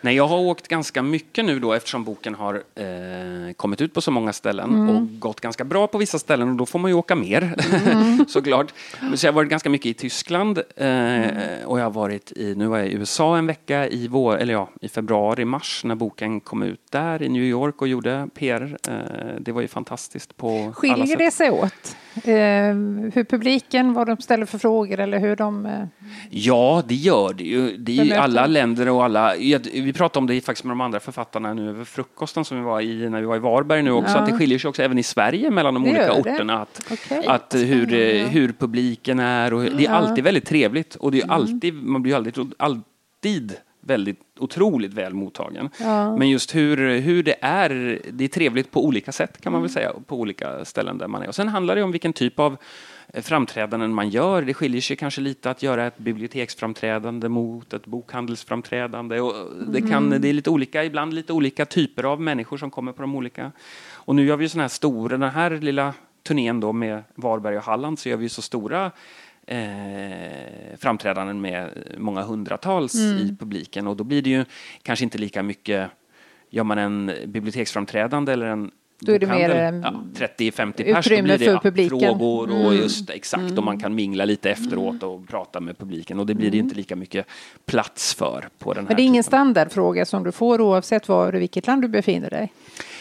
Nej, 0.00 0.16
jag 0.16 0.26
har 0.26 0.38
åkt 0.38 0.68
ganska 0.68 1.02
mycket 1.02 1.44
nu 1.44 1.58
då 1.58 1.72
eftersom 1.72 2.04
boken 2.04 2.34
har 2.34 2.54
eh, 2.54 3.52
kommit 3.56 3.80
ut 3.80 3.94
på 3.94 4.00
så 4.00 4.10
många 4.10 4.32
ställen 4.32 4.74
mm. 4.74 4.88
och 4.88 5.18
gått 5.18 5.40
ganska 5.40 5.64
bra 5.64 5.86
på 5.86 5.98
vissa 5.98 6.18
ställen 6.18 6.48
och 6.48 6.56
då 6.56 6.66
får 6.66 6.78
man 6.78 6.90
ju 6.90 6.94
åka 6.94 7.14
mer 7.14 7.54
mm. 7.86 8.24
såklart. 8.28 8.74
Så 9.14 9.26
jag 9.26 9.32
har 9.32 9.36
varit 9.36 9.50
ganska 9.50 9.70
mycket 9.70 9.86
i 9.86 9.94
Tyskland 9.94 10.58
eh, 10.58 10.86
mm. 10.86 11.66
och 11.66 11.78
jag 11.78 11.84
har 11.84 11.90
varit 11.90 12.32
i, 12.32 12.54
nu 12.54 12.66
var 12.66 12.78
jag 12.78 12.88
i 12.88 12.92
USA 12.92 13.38
en 13.38 13.46
vecka 13.46 13.88
i, 13.88 14.08
vår, 14.08 14.38
eller 14.38 14.52
ja, 14.52 14.68
i 14.80 14.88
februari, 14.88 15.44
mars 15.44 15.84
när 15.84 15.94
boken 15.94 16.40
kom 16.40 16.62
ut 16.62 16.80
där 16.90 17.22
i 17.22 17.28
New 17.28 17.42
York 17.42 17.82
och 17.82 17.88
gjorde 17.88 18.28
PR. 18.34 18.78
Eh, 18.88 19.40
det 19.40 19.52
var 19.52 19.60
ju 19.60 19.68
fantastiskt 19.68 20.36
på 20.36 20.72
Skiljer 20.74 20.94
alla 20.94 21.06
sätt. 21.06 21.18
det 21.18 21.30
sig 21.30 21.50
åt? 21.50 21.96
Eh, 22.14 22.34
hur 23.14 23.24
publiken, 23.24 23.94
vad 23.94 24.06
de 24.06 24.16
ställer 24.16 24.46
för 24.46 24.58
frågor 24.58 25.00
eller 25.00 25.18
hur 25.18 25.36
de... 25.36 25.66
Eh, 25.66 25.86
ja, 26.30 26.82
det 26.86 26.94
gör 26.94 27.32
det 27.32 27.44
ju. 27.44 27.76
Det 27.76 27.98
är 27.98 28.04
ju 28.04 28.12
alla 28.12 28.46
länder 28.46 28.88
och 28.88 29.04
alla... 29.04 29.36
Vi 29.58 29.92
pratade 29.92 30.18
om 30.18 30.26
det 30.26 30.40
faktiskt 30.40 30.64
med 30.64 30.70
de 30.70 30.80
andra 30.80 31.00
författarna 31.00 31.54
nu 31.54 31.68
över 31.68 31.84
frukosten 31.84 32.44
som 32.44 32.58
vi 32.58 32.64
var 32.64 32.80
i 32.80 33.08
när 33.08 33.20
vi 33.20 33.26
var 33.26 33.36
i 33.36 33.38
Varberg 33.38 33.82
nu 33.82 33.90
också, 33.90 34.14
ja. 34.14 34.20
att 34.20 34.26
det 34.26 34.32
skiljer 34.32 34.58
sig 34.58 34.68
också 34.68 34.82
även 34.82 34.98
i 34.98 35.02
Sverige 35.02 35.50
mellan 35.50 35.74
de 35.74 35.82
det 35.84 35.90
olika 35.90 36.12
orterna. 36.12 36.62
Att, 36.62 36.92
okay. 36.92 37.26
att 37.26 37.54
hur, 37.54 37.86
hur 38.26 38.52
publiken 38.52 39.18
är 39.18 39.54
och 39.54 39.62
det 39.62 39.86
är 39.86 39.90
alltid 39.90 40.24
väldigt 40.24 40.46
trevligt 40.46 40.94
och 40.94 41.12
det 41.12 41.18
är 41.18 41.24
mm. 41.24 41.34
alltid, 41.34 41.74
man 41.74 42.02
blir 42.02 42.14
alltid, 42.16 42.54
alltid 42.56 43.56
väldigt 43.86 44.20
otroligt 44.38 44.94
väl 44.94 45.14
mottagen. 45.14 45.70
Ja. 45.80 46.16
Men 46.16 46.30
just 46.30 46.54
hur, 46.54 46.98
hur 46.98 47.22
det 47.22 47.36
är, 47.40 48.00
det 48.10 48.24
är 48.24 48.28
trevligt 48.28 48.70
på 48.70 48.84
olika 48.84 49.12
sätt 49.12 49.40
kan 49.40 49.52
man 49.52 49.62
väl 49.62 49.70
säga, 49.70 49.92
på 50.06 50.16
olika 50.16 50.64
ställen 50.64 50.98
där 50.98 51.08
man 51.08 51.22
är. 51.22 51.28
Och 51.28 51.34
sen 51.34 51.48
handlar 51.48 51.76
det 51.76 51.82
om 51.82 51.92
vilken 51.92 52.12
typ 52.12 52.38
av 52.40 52.56
framträdanden 53.14 53.94
man 53.94 54.08
gör. 54.08 54.42
Det 54.42 54.54
skiljer 54.54 54.80
sig 54.80 54.96
kanske 54.96 55.20
lite 55.20 55.50
att 55.50 55.62
göra 55.62 55.86
ett 55.86 55.98
biblioteksframträdande 55.98 57.28
mot 57.28 57.72
ett 57.72 57.86
bokhandelsframträdande. 57.86 59.20
Och 59.20 59.34
det, 59.68 59.80
kan, 59.80 60.06
mm. 60.06 60.20
det 60.20 60.28
är 60.28 60.32
lite 60.32 60.50
olika, 60.50 60.84
ibland 60.84 61.14
lite 61.14 61.32
olika 61.32 61.64
typer 61.64 62.04
av 62.04 62.20
människor 62.20 62.56
som 62.56 62.70
kommer 62.70 62.92
på 62.92 63.02
de 63.02 63.16
olika. 63.16 63.52
Och 63.92 64.14
nu 64.14 64.26
gör 64.26 64.36
vi 64.36 64.48
sådana 64.48 64.62
här 64.62 64.68
stora, 64.68 65.18
den 65.18 65.30
här 65.30 65.50
lilla 65.50 65.94
turnén 66.22 66.60
då 66.60 66.72
med 66.72 67.02
Varberg 67.14 67.56
och 67.56 67.62
Halland 67.62 67.98
så 67.98 68.08
gör 68.08 68.16
vi 68.16 68.28
så 68.28 68.42
stora 68.42 68.90
eh, 69.46 70.76
framträdanden 70.78 71.40
med 71.40 71.70
många 71.98 72.22
hundratals 72.22 72.94
mm. 72.94 73.18
i 73.18 73.36
publiken 73.38 73.86
och 73.86 73.96
då 73.96 74.04
blir 74.04 74.22
det 74.22 74.30
ju 74.30 74.44
kanske 74.82 75.04
inte 75.04 75.18
lika 75.18 75.42
mycket, 75.42 75.90
gör 76.50 76.64
man 76.64 76.78
en 76.78 77.12
biblioteksframträdande 77.26 78.32
eller 78.32 78.46
en 78.46 78.70
då 78.98 79.12
är 79.12 79.18
det 79.18 79.26
mer 79.26 79.80
ja, 79.84 80.02
30-50 80.14 80.94
pers, 80.94 81.08
då 81.08 81.22
blir 81.22 81.38
det 81.38 81.44
ja, 81.44 81.88
frågor 81.88 82.50
och 82.50 82.72
mm. 82.72 82.82
just 82.82 83.10
exakt 83.10 83.40
mm. 83.40 83.58
och 83.58 83.64
man 83.64 83.80
kan 83.80 83.94
mingla 83.94 84.24
lite 84.24 84.50
efteråt 84.50 85.02
och 85.02 85.28
prata 85.28 85.60
med 85.60 85.78
publiken 85.78 86.20
och 86.20 86.26
det 86.26 86.34
blir 86.34 86.50
det 86.50 86.56
mm. 86.56 86.66
inte 86.66 86.76
lika 86.76 86.96
mycket 86.96 87.26
plats 87.64 88.14
för 88.14 88.48
på 88.58 88.72
den 88.72 88.84
här 88.84 88.88
Men 88.88 88.96
det 88.96 89.02
är 89.02 89.06
ingen 89.06 89.24
standardfråga 89.24 90.04
som 90.04 90.24
du 90.24 90.32
får 90.32 90.60
oavsett 90.60 91.08
var 91.08 91.32
och 91.34 91.40
vilket 91.40 91.66
land 91.66 91.82
du 91.82 91.88
befinner 91.88 92.30
dig? 92.30 92.52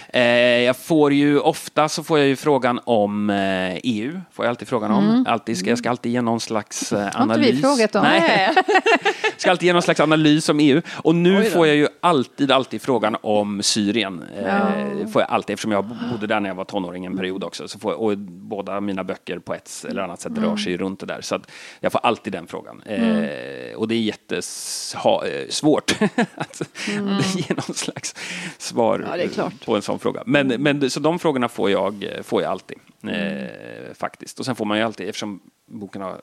Eh, 0.10 0.24
jag 0.62 0.78
får 0.78 1.14
ju 1.14 1.40
ofta 1.40 1.90
så 1.90 2.04
får 2.04 2.20
jag 2.20 2.28
ju 2.28 2.36
frågan 2.36 2.80
om 2.84 3.30
EU. 3.30 4.10
Eh, 4.10 4.18
e 4.18 4.22
får 4.32 4.46
jag 4.46 4.50
alltid 4.50 4.68
frågan 4.68 4.92
om. 4.92 5.10
Mm. 5.10 5.26
Alltid, 5.28 5.58
ska, 5.58 5.70
jag 5.70 5.78
ska 5.78 5.90
alltid 5.90 6.12
ge 6.12 6.22
någon 6.22 6.40
slags 6.40 6.94
analys. 6.94 7.16
Eh, 7.16 7.28
Har 7.28 7.38
inte 7.38 7.52
vi 7.52 7.62
frågat 7.62 7.96
om? 7.96 8.02
Nej. 8.02 8.56
ska 9.38 9.52
alltid 9.52 9.66
ge 9.68 9.74
någon 9.74 9.82
slags 9.82 10.00
analys 10.00 10.50
om 10.50 10.60
EU. 10.60 10.82
Och 10.94 11.16
nu 11.16 11.44
får 11.44 11.68
jag 11.68 11.76
ju 11.76 11.88
alltid, 12.00 12.52
alltid 12.52 12.82
frågan 12.82 13.18
om 13.22 13.64
Syrien. 13.64 14.24
Ja. 14.46 14.70
får 15.12 15.22
jag 15.22 15.32
alltid, 15.32 15.54
eftersom 15.54 15.72
jag 15.72 15.86
bodde 15.86 16.28
där 16.28 16.40
när 16.40 16.50
jag 16.50 16.56
var 16.56 16.66
tonåring 16.66 17.06
en 17.06 17.18
period 17.18 17.44
också. 17.44 17.68
Så 17.68 17.80
får 17.80 17.92
jag, 17.92 18.02
och 18.02 18.18
båda 18.18 18.82
mina 18.82 19.04
böcker 19.04 19.40
på 19.40 19.54
ett 19.54 19.86
eller 19.90 20.02
annat 20.02 20.22
sätt 20.22 20.38
mm. 20.38 20.50
rör 20.50 20.58
sig 20.58 20.78
runt 20.78 21.00
det 21.00 21.06
där. 21.06 21.22
Så 21.22 21.40
jag 21.80 21.92
får 21.92 22.00
alltid 22.04 22.34
den 22.34 22.48
frågan. 22.48 22.82
Mm. 22.86 23.78
och 23.78 23.88
det 23.88 23.96
är 23.96 24.00
jättesvårt 24.00 25.96
att 26.36 26.62
mm. 26.90 27.18
ge 27.36 27.46
någon 27.50 27.76
slags 27.76 28.16
svar 28.58 29.28
ja, 29.36 29.52
på 29.66 29.76
en 29.76 29.82
sån 29.82 29.95
sån 29.96 30.00
fråga. 30.00 30.24
Men, 30.26 30.48
men 30.48 30.90
så 30.90 31.00
de 31.00 31.20
frågorna 31.20 31.50
får 31.50 31.72
jag, 31.72 32.06
får 32.24 32.42
jag 32.42 32.52
alltid. 32.52 32.78
Eh, 33.04 33.94
faktiskt. 33.94 34.40
Och 34.40 34.46
sen 34.46 34.56
får 34.56 34.66
man 34.66 34.78
ju 34.78 34.84
alltid, 34.84 35.10
eftersom 35.10 35.40
boken 35.66 36.02
har 36.02 36.22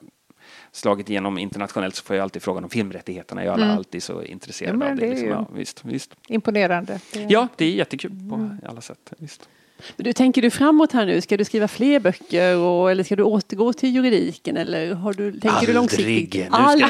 slagit 0.71 1.09
igenom 1.09 1.37
internationellt 1.37 1.95
så 1.95 2.03
får 2.03 2.15
jag 2.15 2.23
alltid 2.23 2.43
frågan 2.43 2.63
om 2.63 2.69
filmrättigheterna. 2.69 3.45
Jag 3.45 3.59
är 3.59 3.63
mm. 3.63 3.77
alltid 3.77 4.03
så 4.03 4.23
intresserad 4.23 4.81
ja, 4.81 4.89
av 4.89 4.95
det. 4.95 5.05
det 5.05 5.09
liksom. 5.09 5.29
ja, 5.29 5.47
visst, 5.55 5.85
visst. 5.85 6.15
Imponerande. 6.27 6.99
Ja, 7.27 7.47
det 7.55 7.65
är 7.65 7.71
jättekul 7.71 8.11
på 8.29 8.35
mm. 8.35 8.57
alla 8.65 8.81
sätt. 8.81 9.13
Visst. 9.17 9.49
Du, 9.95 10.13
tänker 10.13 10.41
du 10.41 10.49
framåt 10.49 10.91
här 10.91 11.05
nu? 11.05 11.21
Ska 11.21 11.37
du 11.37 11.45
skriva 11.45 11.67
fler 11.67 11.99
böcker 11.99 12.57
och, 12.57 12.91
eller 12.91 13.03
ska 13.03 13.15
du 13.15 13.23
återgå 13.23 13.73
till 13.73 13.95
juridiken? 13.95 14.57
Eller 14.57 14.93
har 14.93 15.13
du, 15.13 15.31
tänker 15.31 15.49
Aldrig. 15.49 15.69
du 15.69 15.73
långsiktigt? 15.73 16.47
Aldrig! 16.51 16.89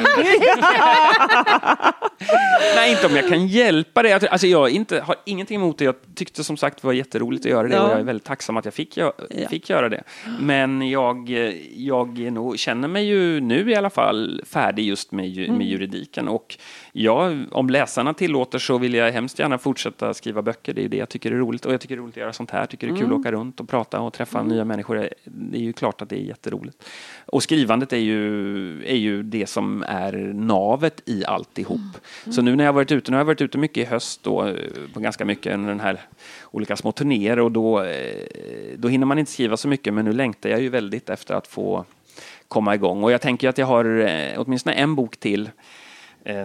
Nej, 2.76 2.90
inte 2.90 3.06
om 3.06 3.16
jag 3.16 3.28
kan 3.28 3.46
hjälpa 3.46 4.02
det. 4.02 4.12
Alltså, 4.30 4.46
jag 4.46 4.70
inte, 4.70 5.00
har 5.00 5.16
ingenting 5.24 5.56
emot 5.56 5.78
det. 5.78 5.84
Jag 5.84 5.94
tyckte 6.14 6.44
som 6.44 6.56
sagt 6.56 6.82
det 6.82 6.86
var 6.86 6.94
jätteroligt 6.94 7.46
att 7.46 7.50
göra 7.50 7.68
det 7.68 7.74
ja. 7.74 7.82
och 7.82 7.90
jag 7.90 8.00
är 8.00 8.04
väldigt 8.04 8.24
tacksam 8.24 8.56
att 8.56 8.64
jag 8.64 8.74
fick, 8.74 8.96
jag, 8.96 9.12
fick 9.50 9.70
göra 9.70 9.88
det. 9.88 10.02
Men 10.40 10.90
jag, 10.90 11.30
jag 11.76 12.18
nog, 12.18 12.58
känner 12.58 12.88
mig 12.88 13.04
ju 13.04 13.40
nu 13.40 13.70
i 13.70 13.74
alla 13.74 13.90
fall 13.90 14.42
färdig 14.46 14.84
just 14.84 15.12
med, 15.12 15.36
med 15.36 15.48
mm. 15.48 15.60
juridiken. 15.60 16.28
Och 16.28 16.58
ja, 16.96 17.32
om 17.50 17.70
läsarna 17.70 18.14
tillåter 18.14 18.58
så 18.58 18.78
vill 18.78 18.94
jag 18.94 19.12
hemskt 19.12 19.38
gärna 19.38 19.58
fortsätta 19.58 20.14
skriva 20.14 20.42
böcker. 20.42 20.74
Det 20.74 20.84
är 20.84 20.88
det 20.88 20.96
jag 20.96 21.08
tycker 21.08 21.32
är 21.32 21.36
roligt. 21.36 21.66
Och 21.66 21.72
jag 21.72 21.80
tycker 21.80 21.96
det 21.96 22.00
är 22.00 22.02
roligt 22.02 22.14
att 22.14 22.20
göra 22.20 22.32
sånt 22.32 22.50
här. 22.50 22.60
Jag 22.60 22.70
tycker 22.70 22.86
det 22.86 22.92
är 22.92 22.96
kul 22.96 23.04
mm. 23.04 23.16
att 23.16 23.20
åka 23.20 23.32
runt 23.32 23.60
och 23.60 23.68
prata 23.68 24.00
och 24.00 24.12
träffa 24.12 24.38
mm. 24.38 24.52
nya 24.52 24.64
människor. 24.64 25.08
Det 25.24 25.58
är 25.58 25.62
ju 25.62 25.72
klart 25.72 26.02
att 26.02 26.08
det 26.08 26.16
är 26.16 26.24
jätteroligt. 26.24 26.84
Och 27.26 27.42
skrivandet 27.42 27.92
är 27.92 27.96
ju, 27.96 28.86
är 28.86 28.96
ju 28.96 29.22
det 29.22 29.46
som 29.46 29.84
är 29.88 30.12
navet 30.34 31.02
i 31.04 31.24
alltihop. 31.24 31.80
Mm. 32.24 32.32
Så 32.32 32.42
nu 32.42 32.56
när 32.56 32.64
jag 32.64 32.72
varit 32.72 32.92
ute, 32.92 33.10
nu 33.10 33.16
har 33.16 33.20
jag 33.20 33.26
varit 33.26 33.40
ute 33.40 33.58
mycket 33.58 33.76
i 33.76 33.84
höst 33.84 34.22
då, 34.22 34.54
på 34.92 35.00
ganska 35.00 35.24
mycket 35.24 35.54
under 35.54 35.68
den 35.68 35.80
här 35.80 36.00
olika 36.50 36.76
små 36.76 36.92
turnéer 36.92 37.38
och 37.38 37.52
då, 37.52 37.82
eh, 37.82 38.28
då 38.76 38.88
hinner 38.88 39.06
man 39.06 39.18
inte 39.18 39.32
skriva 39.32 39.56
så 39.56 39.68
mycket 39.68 39.94
men 39.94 40.04
nu 40.04 40.12
längtar 40.12 40.50
jag 40.50 40.60
ju 40.60 40.68
väldigt 40.68 41.10
efter 41.10 41.34
att 41.34 41.46
få 41.46 41.84
komma 42.48 42.74
igång. 42.74 43.04
Och 43.04 43.12
jag 43.12 43.20
tänker 43.20 43.48
att 43.48 43.58
jag 43.58 43.66
har 43.66 44.00
eh, 44.00 44.40
åtminstone 44.40 44.74
en 44.74 44.94
bok 44.94 45.16
till 45.16 45.50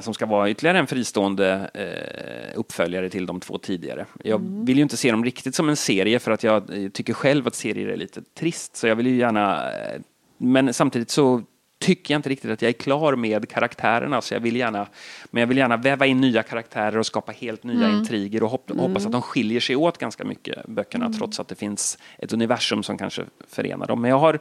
som 0.01 0.13
ska 0.13 0.25
vara 0.25 0.49
ytterligare 0.49 0.79
en 0.79 0.87
fristående 0.87 1.69
eh, 1.73 2.59
uppföljare 2.59 3.09
till 3.09 3.25
de 3.25 3.39
två 3.39 3.57
tidigare. 3.57 4.05
Jag 4.23 4.41
mm. 4.41 4.65
vill 4.65 4.77
ju 4.77 4.83
inte 4.83 4.97
se 4.97 5.11
dem 5.11 5.25
riktigt 5.25 5.55
som 5.55 5.69
en 5.69 5.75
serie 5.75 6.19
för 6.19 6.31
att 6.31 6.43
jag 6.43 6.83
eh, 6.83 6.89
tycker 6.89 7.13
själv 7.13 7.47
att 7.47 7.55
serier 7.55 7.87
är 7.87 7.97
lite 7.97 8.21
trist 8.21 8.75
så 8.75 8.87
jag 8.87 8.95
vill 8.95 9.07
ju 9.07 9.15
gärna 9.15 9.71
eh, 9.71 10.01
men 10.37 10.73
samtidigt 10.73 11.09
så 11.09 11.41
tycker 11.79 12.13
jag 12.13 12.19
inte 12.19 12.29
riktigt 12.29 12.51
att 12.51 12.61
jag 12.61 12.69
är 12.69 12.73
klar 12.73 13.15
med 13.15 13.49
karaktärerna. 13.49 14.21
Så 14.21 14.33
jag 14.33 14.39
vill 14.39 14.55
gärna, 14.55 14.87
men 15.31 15.41
jag 15.41 15.47
vill 15.47 15.57
gärna 15.57 15.77
väva 15.77 16.05
in 16.05 16.21
nya 16.21 16.43
karaktärer 16.43 16.97
och 16.97 17.05
skapa 17.05 17.31
helt 17.31 17.63
nya 17.63 17.87
mm. 17.87 17.99
intriger 17.99 18.43
och 18.43 18.69
mm. 18.69 18.79
hoppas 18.79 19.05
att 19.05 19.11
de 19.11 19.21
skiljer 19.21 19.59
sig 19.59 19.75
åt 19.75 19.97
ganska 19.97 20.23
mycket, 20.23 20.67
böckerna, 20.67 21.05
mm. 21.05 21.17
trots 21.17 21.39
att 21.39 21.47
det 21.47 21.55
finns 21.55 21.97
ett 22.17 22.33
universum 22.33 22.83
som 22.83 22.97
kanske 22.97 23.23
förenar 23.47 23.87
dem. 23.87 24.01
Men 24.01 24.09
jag 24.09 24.19
har, 24.19 24.39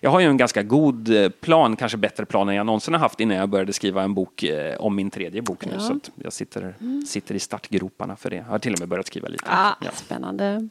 jag 0.00 0.10
har 0.10 0.20
ju 0.20 0.26
en 0.26 0.36
ganska 0.36 0.62
god 0.62 1.16
eh, 1.16 1.28
plan, 1.28 1.76
kanske 1.76 1.98
bättre 1.98 2.26
plan 2.26 2.48
än 2.48 2.54
jag 2.54 2.66
någonsin 2.66 2.94
har 2.94 3.00
haft 3.00 3.20
innan 3.20 3.36
jag 3.36 3.48
började 3.48 3.72
skriva 3.72 4.02
en 4.02 4.14
bok 4.14 4.42
eh, 4.42 4.76
om 4.76 4.96
min 4.96 5.10
tredje 5.10 5.42
bok 5.42 5.64
nu. 5.64 5.72
Ja. 5.74 5.80
Så 5.80 6.00
jag 6.14 6.32
sitter, 6.32 6.74
mm. 6.80 7.02
sitter 7.02 7.34
i 7.34 7.38
startgroparna 7.38 8.16
för 8.16 8.30
det. 8.30 8.36
Jag 8.36 8.44
har 8.44 8.58
till 8.58 8.72
och 8.72 8.80
med 8.80 8.88
börjat 8.88 9.06
skriva 9.06 9.28
lite. 9.28 9.44
Ah, 9.48 9.76
ja. 9.80 9.90
Spännande. 9.94 10.68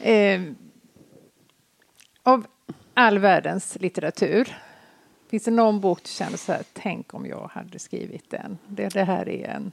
Eh, 0.00 0.40
av 2.22 2.46
all 2.94 3.18
världens 3.18 3.76
litteratur 3.80 4.48
Finns 5.34 5.44
det 5.44 5.50
någon 5.50 5.80
bok 5.80 6.02
du 6.02 6.08
känner 6.08 6.36
så 6.36 6.52
här, 6.52 6.62
tänk 6.72 7.14
om 7.14 7.26
jag 7.26 7.50
hade 7.54 7.78
skrivit 7.78 8.30
den. 8.30 8.58
Det, 8.68 8.88
det 8.88 9.04
här 9.04 9.28
är 9.28 9.48
en... 9.48 9.72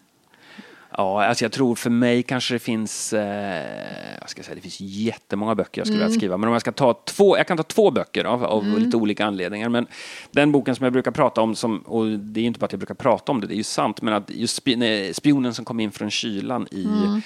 Ja, 0.97 1.26
alltså 1.26 1.45
jag 1.45 1.52
tror 1.52 1.76
för 1.76 1.89
mig 1.89 2.24
kanske 2.24 2.54
det 2.54 2.60
finns, 2.60 3.13
eh, 3.13 4.19
jag 4.19 4.30
ska 4.30 4.43
säga, 4.43 4.56
det 4.56 4.62
finns 4.62 4.82
jättemånga 4.82 5.56
böcker 5.56 5.82
jag 5.82 5.88
skulle 5.88 6.00
mm. 6.00 6.08
vilja 6.08 6.19
skriva. 6.19 6.38
Men 6.38 6.47
om 6.47 6.54
jag 6.54 6.62
ska 6.62 6.71
ta 6.71 6.93
två, 6.93 7.38
jag 7.38 7.47
kan 7.47 7.58
ta 7.58 7.63
två 7.63 7.91
böcker 7.91 8.26
av, 8.26 8.43
av 8.43 8.63
mm. 8.63 8.84
lite 8.84 8.97
olika 8.97 9.26
anledningar. 9.26 9.69
Men 9.69 9.88
den 10.32 10.52
boken 10.52 10.76
som 10.76 10.84
jag 10.84 10.93
brukar 10.93 11.12
prata 11.12 11.41
om, 11.41 11.56
som, 11.56 11.80
och 11.80 12.06
det 12.06 12.39
är 12.39 12.41
ju 12.41 12.47
inte 12.47 12.60
bara 12.60 12.65
att 12.65 12.71
jag 12.71 12.80
brukar 12.80 12.95
prata 12.95 13.32
om 13.32 13.41
det, 13.41 13.47
det 13.47 13.54
är 13.54 13.58
ju 13.58 13.63
sant, 13.63 14.02
men 14.02 14.13
att 14.13 14.30
just 14.30 14.63
spionen 15.13 15.54
som 15.54 15.65
kom 15.65 15.80
in 15.80 15.91
från 15.91 16.12
kylan 16.12 16.67
i 16.71 16.86
mm 16.86 17.21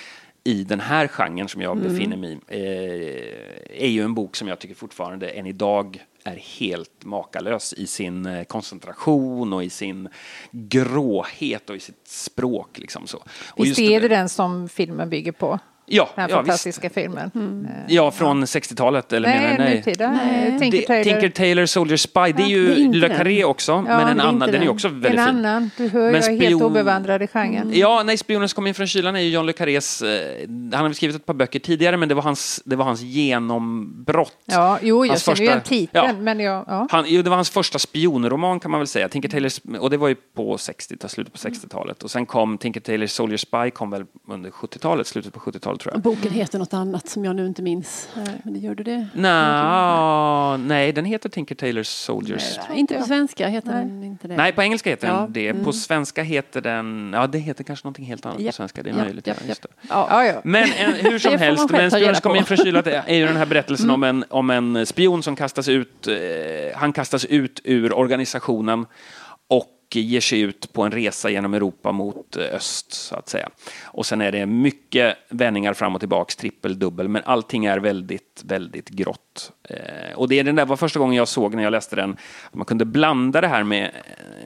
i 0.47 0.63
den 0.63 0.79
här 0.79 1.07
genren 1.07 1.47
som 1.47 1.61
jag 1.61 1.77
mm. 1.77 1.93
befinner 1.93 2.17
mig 2.17 2.31
i 2.33 2.37
eh, 2.47 3.83
är 3.83 3.87
ju 3.87 4.03
en 4.03 4.13
bok 4.13 4.35
som 4.35 4.47
jag 4.47 4.59
tycker 4.59 4.75
fortfarande 4.75 5.29
än 5.29 5.45
idag 5.45 6.05
är 6.25 6.35
helt 6.35 7.05
makalös 7.05 7.73
i 7.73 7.87
sin 7.87 8.25
eh, 8.25 8.43
koncentration 8.43 9.53
och 9.53 9.63
i 9.63 9.69
sin 9.69 10.09
gråhet 10.51 11.69
och 11.69 11.75
i 11.75 11.79
sitt 11.79 12.07
språk. 12.07 12.77
Liksom 12.79 13.07
så. 13.07 13.23
Visst 13.57 13.79
är 13.79 14.01
det 14.01 14.07
den 14.07 14.29
som 14.29 14.69
filmen 14.69 15.09
bygger 15.09 15.31
på? 15.31 15.59
Ja, 15.87 16.09
den 16.15 16.21
här 16.21 16.29
ja, 16.29 16.35
fantastiska 16.35 16.81
visst. 16.81 16.95
filmen. 16.95 17.31
Mm. 17.35 17.67
Ja, 17.87 18.11
från 18.11 18.39
ja. 18.39 18.45
60-talet 18.45 19.13
eller 19.13 19.29
nej, 19.29 19.41
menar 19.41 19.57
nej? 19.57 19.75
Nutida. 19.75 20.11
nej. 20.11 20.59
Tinker, 20.59 20.81
Taylor. 20.81 21.03
Tinker 21.03 21.29
Taylor 21.29 21.65
Soldier 21.65 21.97
Spy, 21.97 22.31
det 22.31 22.43
är 22.43 22.47
ju 22.47 22.93
Le 22.93 23.09
Carré 23.09 23.43
också, 23.43 23.71
ja, 23.71 23.81
men 23.81 24.07
en 24.07 24.19
annan, 24.19 24.51
den 24.51 24.63
är 24.63 24.69
också 24.69 24.87
väldigt 24.87 25.11
fin. 25.11 25.19
En 25.19 25.27
annan, 25.27 25.71
du 25.77 25.87
hör, 25.87 26.11
men 26.11 26.21
jag 26.21 26.33
är 26.33 26.41
helt 26.41 26.61
obevandrad 26.61 27.21
i 27.21 27.27
genren. 27.27 27.61
Mm. 27.61 27.79
Ja, 27.79 28.03
nej, 28.05 28.17
Spionen 28.17 28.49
som 28.49 28.55
kom 28.55 28.67
in 28.67 28.73
från 28.73 28.87
kylan 28.87 29.15
är 29.15 29.19
ju 29.19 29.29
John 29.29 29.45
Le 29.45 29.53
Carrés, 29.53 30.01
eh, 30.01 30.47
han 30.73 30.85
har 30.85 30.93
skrivit 30.93 31.15
ett 31.15 31.25
par 31.25 31.33
böcker 31.33 31.59
tidigare, 31.59 31.97
men 31.97 32.09
det 32.09 32.15
var 32.15 32.23
hans, 32.23 32.61
det 32.65 32.75
var 32.75 32.85
hans 32.85 33.01
genombrott. 33.01 34.33
Ja, 34.45 34.79
jo, 34.81 35.05
jag 35.05 35.21
känner 35.21 35.37
ju 35.37 35.45
igen 35.45 35.61
titeln, 35.61 36.07
ja. 36.07 36.13
men 36.13 36.39
jag, 36.39 36.65
ja. 36.67 36.87
Han, 36.91 37.05
jo, 37.07 37.21
det 37.21 37.29
var 37.29 37.37
hans 37.37 37.49
första 37.49 37.79
spionroman 37.79 38.59
kan 38.59 38.71
man 38.71 38.79
väl 38.79 38.87
säga, 38.87 39.09
Tinker 39.09 39.29
Taylor, 39.29 39.79
och 39.79 39.89
det 39.89 39.97
var 39.97 40.07
ju 40.07 40.15
på 40.15 40.57
60 40.57 40.95
slutet 41.07 41.33
på 41.33 41.49
60-talet. 41.49 42.03
Och 42.03 42.11
sen 42.11 42.25
kom 42.25 42.57
Tinker 42.57 42.79
Taylor 42.79 43.07
Soldier 43.07 43.37
Spy 43.37 43.71
kom 43.71 43.89
väl 43.89 44.05
under 44.27 44.49
70-talet, 44.49 45.07
slutet 45.07 45.33
på 45.33 45.39
70-talet 45.39 45.74
tror 45.77 45.93
jag. 45.93 46.01
Boken 46.01 46.31
heter 46.31 46.59
något 46.59 46.73
annat 46.73 47.07
som 47.07 47.25
jag 47.25 47.35
nu 47.35 47.45
inte 47.47 47.61
minns. 47.61 48.09
Men 48.43 48.55
gör 48.55 48.75
du 48.75 48.83
det? 48.83 49.07
Nå, 49.13 50.57
nej, 50.57 50.91
den 50.91 51.05
heter 51.05 51.29
Tinker 51.29 51.55
Taylor 51.55 51.83
Soldiers. 51.83 52.59
Nej, 52.69 52.79
inte 52.79 52.97
på 52.97 53.03
svenska 53.03 53.47
heter 53.47 53.71
nej. 53.71 53.85
den 53.85 54.03
inte 54.03 54.27
det. 54.27 54.37
Nej, 54.37 54.51
på 54.51 54.61
engelska 54.61 54.89
heter 54.89 55.07
ja. 55.07 55.13
den 55.13 55.33
det. 55.33 55.53
På 55.53 55.59
mm. 55.59 55.73
svenska 55.73 56.23
heter 56.23 56.61
den, 56.61 57.11
ja 57.13 57.27
det 57.27 57.37
heter 57.37 57.63
kanske 57.63 57.85
någonting 57.85 58.05
helt 58.05 58.25
annat 58.25 58.39
yep. 58.39 58.49
på 58.49 58.53
svenska, 58.53 58.83
det 58.83 58.89
är 58.89 58.93
yep. 58.93 59.03
möjligt. 59.03 59.27
Yep. 59.27 59.37
Ja, 59.89 60.07
ja. 60.09 60.25
Ja, 60.25 60.41
Men 60.43 60.63
en, 60.63 60.93
hur 60.93 61.19
som 61.19 61.37
helst, 61.37 61.69
men 61.69 61.91
Spion 61.91 62.15
som 62.15 62.21
kom 62.21 62.35
in 62.35 62.45
från 62.45 62.57
kylan 62.57 62.83
är 62.85 63.15
ju 63.15 63.25
den 63.25 63.37
här 63.37 63.45
berättelsen 63.45 63.89
mm. 63.89 63.93
om, 63.93 64.03
en, 64.03 64.25
om 64.29 64.49
en 64.49 64.85
spion 64.85 65.23
som 65.23 65.35
kastas 65.35 65.67
ut, 65.67 66.07
eh, 66.07 66.15
han 66.75 66.93
kastas 66.93 67.25
ut 67.25 67.61
ur 67.63 67.93
organisationen 67.93 68.85
och 69.89 69.95
ger 69.95 70.21
sig 70.21 70.39
ut 70.39 70.73
på 70.73 70.83
en 70.83 70.91
resa 70.91 71.29
genom 71.29 71.53
Europa 71.53 71.91
mot 71.91 72.37
eh, 72.37 72.55
öst, 72.55 72.93
så 72.93 73.15
att 73.15 73.29
säga. 73.29 73.49
Och 73.83 74.05
sen 74.05 74.21
är 74.21 74.31
det 74.31 74.45
mycket 74.45 75.17
vändningar 75.29 75.73
fram 75.73 75.95
och 75.95 76.01
tillbaks, 76.01 76.35
trippel, 76.35 76.79
dubbel, 76.79 77.07
men 77.07 77.21
allting 77.25 77.65
är 77.65 77.77
väldigt, 77.77 78.43
väldigt 78.45 78.89
grått. 78.89 79.51
Eh, 79.69 80.15
och 80.15 80.29
det, 80.29 80.39
är 80.39 80.43
den 80.43 80.55
där 80.55 80.65
var 80.65 80.75
första 80.75 80.99
gången 80.99 81.15
jag 81.15 81.27
såg 81.27 81.55
när 81.55 81.63
jag 81.63 81.71
läste 81.71 81.95
den, 81.95 82.17
att 82.43 82.55
man 82.55 82.65
kunde 82.65 82.85
blanda 82.85 83.41
det 83.41 83.47
här 83.47 83.63
med 83.63 83.91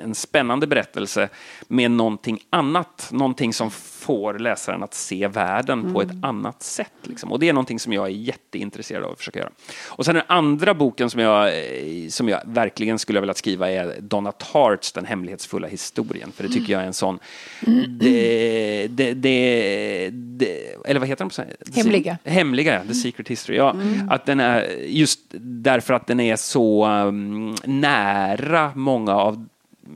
en 0.03 0.15
spännande 0.15 0.67
berättelse 0.67 1.29
med 1.67 1.91
någonting 1.91 2.39
annat, 2.49 3.09
någonting 3.11 3.53
som 3.53 3.71
får 4.09 4.39
läsaren 4.39 4.83
att 4.83 4.93
se 4.93 5.27
världen 5.27 5.79
mm. 5.79 5.93
på 5.93 6.01
ett 6.01 6.11
mm. 6.11 6.23
annat 6.23 6.63
sätt. 6.63 6.93
Liksom. 7.03 7.31
Och 7.31 7.39
det 7.39 7.49
är 7.49 7.53
någonting 7.53 7.79
som 7.79 7.93
jag 7.93 8.05
är 8.05 8.09
jätteintresserad 8.09 9.03
av 9.03 9.11
att 9.11 9.17
försöka 9.17 9.39
göra. 9.39 9.49
Och 9.87 10.05
sen 10.05 10.15
den 10.15 10.23
andra 10.27 10.73
boken 10.73 11.09
som 11.09 11.21
jag, 11.21 11.47
eh, 11.47 12.07
som 12.09 12.29
jag 12.29 12.41
verkligen 12.45 12.99
skulle 12.99 13.19
vilja 13.19 13.33
skriva 13.33 13.71
är 13.71 13.95
Donna 14.01 14.31
Tarts 14.31 14.91
Den 14.91 15.05
hemlighetsfulla 15.05 15.67
historien. 15.67 16.31
För 16.31 16.43
det 16.43 16.49
tycker 16.49 16.73
jag 16.73 16.81
är 16.81 16.87
en 16.87 16.93
sån... 16.93 17.19
Mm. 17.67 17.97
Det, 17.99 18.87
det, 18.87 19.13
det, 19.13 20.09
det, 20.11 20.75
eller 20.85 20.99
vad 20.99 21.09
heter 21.09 21.29
den? 21.35 21.45
På 21.73 21.79
Hemliga. 21.79 22.17
Hemliga, 22.23 22.73
ja. 22.73 22.81
The 22.87 22.93
Secret 22.93 23.27
History. 23.27 23.57
Ja, 23.57 23.71
mm. 23.71 24.09
att 24.09 24.25
den 24.25 24.39
är, 24.39 24.61
just 24.87 25.19
därför 25.41 25.93
att 25.93 26.07
den 26.07 26.19
är 26.19 26.35
så 26.35 26.87
um, 26.87 27.55
nära 27.65 28.71
många 28.75 29.15
av 29.15 29.45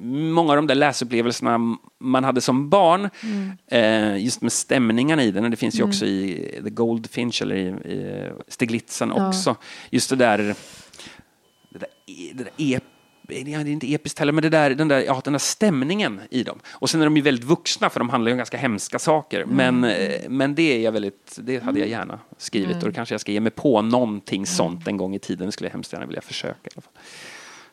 många 0.02 0.52
av 0.52 0.56
de 0.56 0.68
där 0.68 0.76
läsupplevelserna 0.76 1.78
man 2.00 2.24
hade 2.24 2.42
som 2.42 2.70
barn, 2.70 3.10
mm. 3.24 3.52
eh, 3.68 4.24
just 4.24 4.42
med 4.42 4.52
stämningarna 4.52 5.24
i 5.24 5.32
den, 5.32 5.44
och 5.44 5.50
det 5.50 5.58
finns 5.58 5.76
ju 5.76 5.80
mm. 5.80 5.90
också 5.90 6.06
i 6.06 6.60
The 6.64 6.70
Goldfinch 6.70 7.42
eller 7.42 7.56
i, 7.56 7.68
i 7.68 8.30
Stiglitzen 8.48 9.12
också, 9.12 9.50
ja. 9.50 9.56
just 9.90 10.10
det 10.10 10.16
där, 10.16 10.38
det 10.38 11.80
där, 11.80 11.88
det 12.34 12.44
där 12.44 12.52
ep 12.58 12.84
det 13.28 13.54
är 13.54 13.68
inte 13.68 13.94
episkt 13.94 14.20
heller, 14.20 14.32
men 14.32 14.42
det 14.42 14.50
där, 14.50 14.70
den, 14.70 14.88
där, 14.88 15.02
ja, 15.02 15.22
den 15.24 15.34
där 15.34 15.40
stämningen 15.40 16.22
i 16.30 16.44
dem. 16.44 16.60
Och 16.70 16.90
sen 16.90 17.02
är 17.02 17.06
de 17.06 17.18
ju 17.18 17.22
väldigt 17.24 17.46
vuxna, 17.46 17.90
för 17.90 18.00
de 18.00 18.10
handlar 18.10 18.30
ju 18.30 18.34
om 18.34 18.38
ganska 18.38 18.58
hemska 18.58 19.00
saker. 19.00 19.42
Mm. 19.42 19.56
Men, 19.56 19.92
eh, 19.92 20.30
men 20.30 20.56
det, 20.56 20.64
är 20.64 20.80
jag 20.80 20.92
väldigt, 20.92 21.40
det 21.42 21.64
hade 21.64 21.80
jag 21.80 21.90
gärna 21.90 22.20
skrivit 22.38 22.68
mm. 22.68 22.78
och 22.78 22.86
då 22.86 22.92
kanske 22.92 23.14
jag 23.14 23.22
ska 23.22 23.32
ge 23.32 23.40
mig 23.40 23.52
på 23.52 23.82
någonting 23.82 24.40
mm. 24.40 24.46
sånt 24.46 24.88
en 24.88 24.98
gång 24.98 25.16
i 25.16 25.20
tiden. 25.20 25.46
Det 25.46 25.52
skulle 25.52 25.68
jag 25.68 25.74
hemskt 25.74 25.94
gärna 25.94 26.06
vilja 26.06 26.22
försöka. 26.22 26.70
I 26.70 26.70
alla 26.76 26.82
fall. 26.82 26.94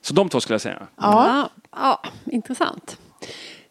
Så 0.02 0.14
de 0.14 0.28
två 0.28 0.40
skulle 0.40 0.54
jag 0.54 0.60
säga. 0.60 0.86
Ja, 0.96 1.50
ja 1.72 2.02
intressant. 2.26 2.98